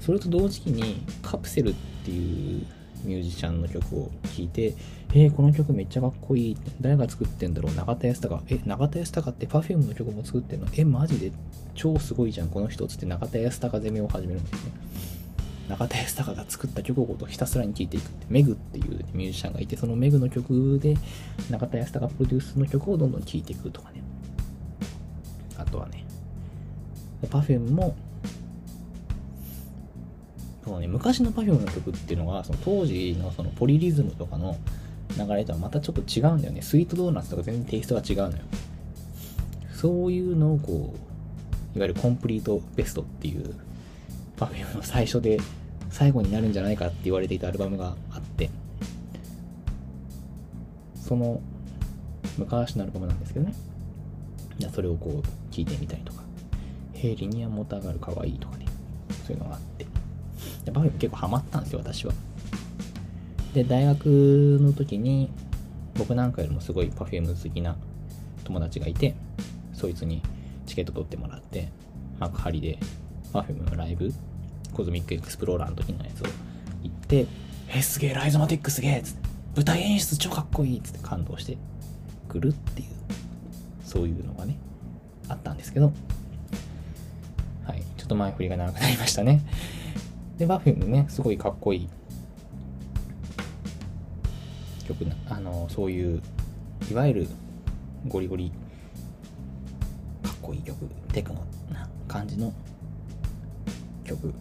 [0.00, 2.66] それと同時期にカプセルっていう
[3.04, 4.74] ミュージシャンの曲を聴いて、
[5.10, 6.56] えー、この曲めっちゃかっこいい。
[6.80, 8.42] 誰が作ってんだろう永田康隆。
[8.48, 10.66] え、永田康隆って Perfume の曲も作ってんの？
[10.76, 11.32] え、マジで？
[11.74, 12.86] 超すごいじゃん、この人。
[12.88, 14.72] つって永田康隆攻めを始めるんですね。
[15.68, 18.26] 永田康隆が作った曲をひたすらに聴いていくって。
[18.28, 20.96] メグっていうミュージシャンがいて、そのメグの曲で
[21.50, 24.02] 永田康隆プロデュースの曲をどんどん聴いていくとかね。
[25.56, 26.04] あとはね、
[27.26, 27.96] Perfume も
[30.64, 34.56] そのね、昔の Perfume の曲っていうのがその当時のそのポリリズムとかの
[35.16, 36.60] 流れとはまたちょっと違うんだよね。
[36.60, 38.42] スイートドーナツとか全然テイストが違うのよ。
[39.72, 40.94] そういうのをこ
[41.74, 43.54] ういわゆるコンプリートベストっていう
[44.36, 45.38] Perfume の最初で
[45.88, 48.50] 最後になるんじゃないかって言われていたアルバムがあって。
[50.94, 51.40] その
[52.36, 53.54] 昔のアルバムなんですけどね。
[54.74, 56.27] それをこう聞いてみたりとか。
[56.98, 58.66] ヘイリニアモーターガールかわいいとかね
[59.26, 59.86] そういうのがあって。
[60.64, 62.12] で Perfume 結構ハマったんですよ私は。
[63.54, 65.30] で大学の時に
[65.96, 67.76] 僕なんかよりもすごい Perfume 好きな
[68.44, 69.14] 友達がいて
[69.72, 70.22] そいつに
[70.66, 71.68] チケット取ってもらって
[72.18, 72.78] 幕張で
[73.32, 74.12] Perfume のライブ
[74.72, 76.26] コズミックエクスプローラーの時のやつを
[76.82, 77.26] 行って
[77.74, 81.56] えすげえライゾマティックすげえつって舞台演出超かっこいいつって感動して
[82.28, 82.88] くるっていう
[83.84, 84.56] そういうのがね
[85.28, 85.92] あったんですけど
[88.08, 89.42] っと前振りが長くなりましたね。
[90.38, 91.88] で Perfume ねすごいかっこいい。
[94.86, 96.22] 曲なあのそういう
[96.90, 97.28] いわゆる
[98.06, 98.50] ゴリゴリ
[100.22, 102.54] かっこいい曲テクノな感じの
[104.04, 104.32] 曲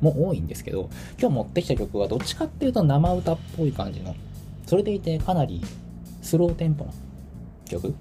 [0.00, 0.88] も多いんですけど
[1.18, 4.14] 今日持ってきた曲はどっちかっていうと生歌っぽい感じの
[4.66, 5.60] それでいてかなり
[6.22, 6.92] スローテンポな
[7.68, 7.92] 曲？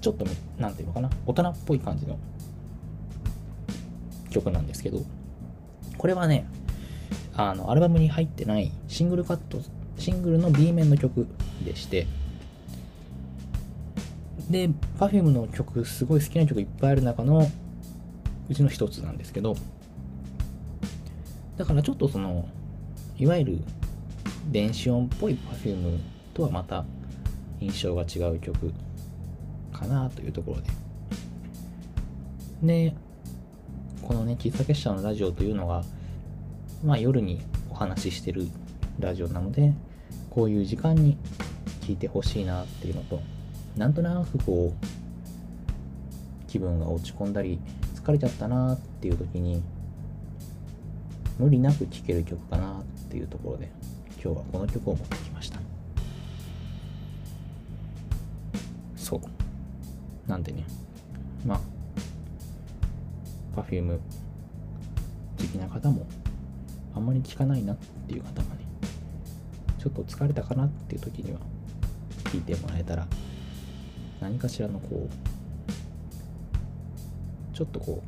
[0.00, 0.24] ちょっと
[0.56, 1.10] 何ていうのかな？
[1.26, 2.16] 大人っぽい感じの
[4.40, 5.02] 曲なんですけど
[5.96, 6.46] これはね
[7.34, 9.60] あのアルバムに入ってないシングルカット
[9.98, 11.26] シングルの B 面の曲
[11.64, 12.06] でして
[14.50, 17.46] で Perfume の曲すごい好きな曲いっぱいある中の
[18.48, 19.56] うちの一つなんですけど
[21.56, 22.48] だからちょっとその
[23.18, 23.58] いわゆる
[24.50, 25.98] 電子音っぽい Perfume
[26.32, 26.84] とはまた
[27.60, 28.72] 印象が違う曲
[29.72, 30.70] かなというところで。
[32.62, 32.94] で
[34.08, 35.84] このね喫茶結社のラジオというのが
[36.82, 38.48] まあ夜にお話ししてる
[38.98, 39.74] ラジオなので
[40.30, 41.18] こういう時間に
[41.82, 43.20] 聞いてほしいなっていうのと
[43.76, 44.86] なんとなくこう
[46.48, 47.60] 気分が落ち込んだり
[47.96, 49.62] 疲れちゃったなっていう時に
[51.38, 53.70] 無理なく聴ける曲かなっていうところで
[54.24, 55.60] 今日はこの曲を持ってきました。
[58.96, 59.20] そう。
[60.26, 60.64] なんでね。
[61.46, 61.77] まあ
[63.62, 63.98] Perfume
[65.38, 66.06] 好きな方も
[66.94, 68.64] あんまり聴かないなっていう方もね
[69.78, 71.38] ちょっと疲れたかなっていう時には
[72.24, 73.06] 聞いてもらえたら
[74.20, 78.02] 何かしらのこうちょっとこ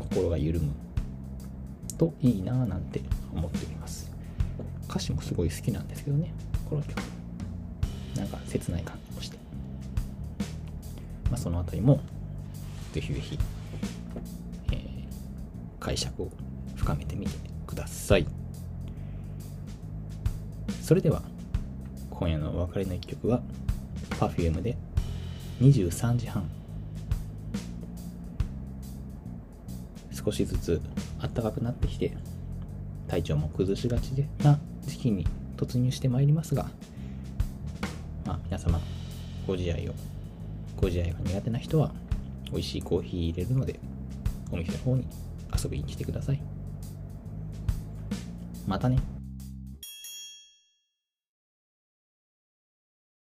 [0.00, 0.72] う心が緩む
[1.96, 3.00] といいなぁなんて
[3.32, 4.10] 思っております。
[4.88, 6.32] 歌詞もすごい好きなんですけどね
[6.68, 7.00] この曲。
[8.16, 9.36] なんか切ない感じもして。
[11.30, 12.00] まあそのあたりも
[12.92, 13.38] ぜひぜひ、
[15.80, 16.30] 解釈を
[16.76, 17.32] 深めてみて
[17.66, 18.26] ください。
[20.82, 21.22] それでは
[22.10, 23.42] 今夜のお別れの一曲は
[24.10, 24.76] Perfume で
[25.60, 26.48] 23時半。
[30.12, 30.82] 少しずつ
[31.20, 32.12] 暖かくなってきて
[33.06, 35.26] 体調も崩しがちでな時期に
[35.56, 36.66] 突入してまいりますが、
[38.26, 38.80] まあ、皆様
[39.46, 39.92] ご自愛を
[40.76, 41.92] ご自愛が苦手な人は
[42.50, 43.80] 美味しいコーヒー入れるので
[44.50, 45.06] お店の方に
[45.62, 46.42] 遊びに来てください。
[48.66, 49.17] またね。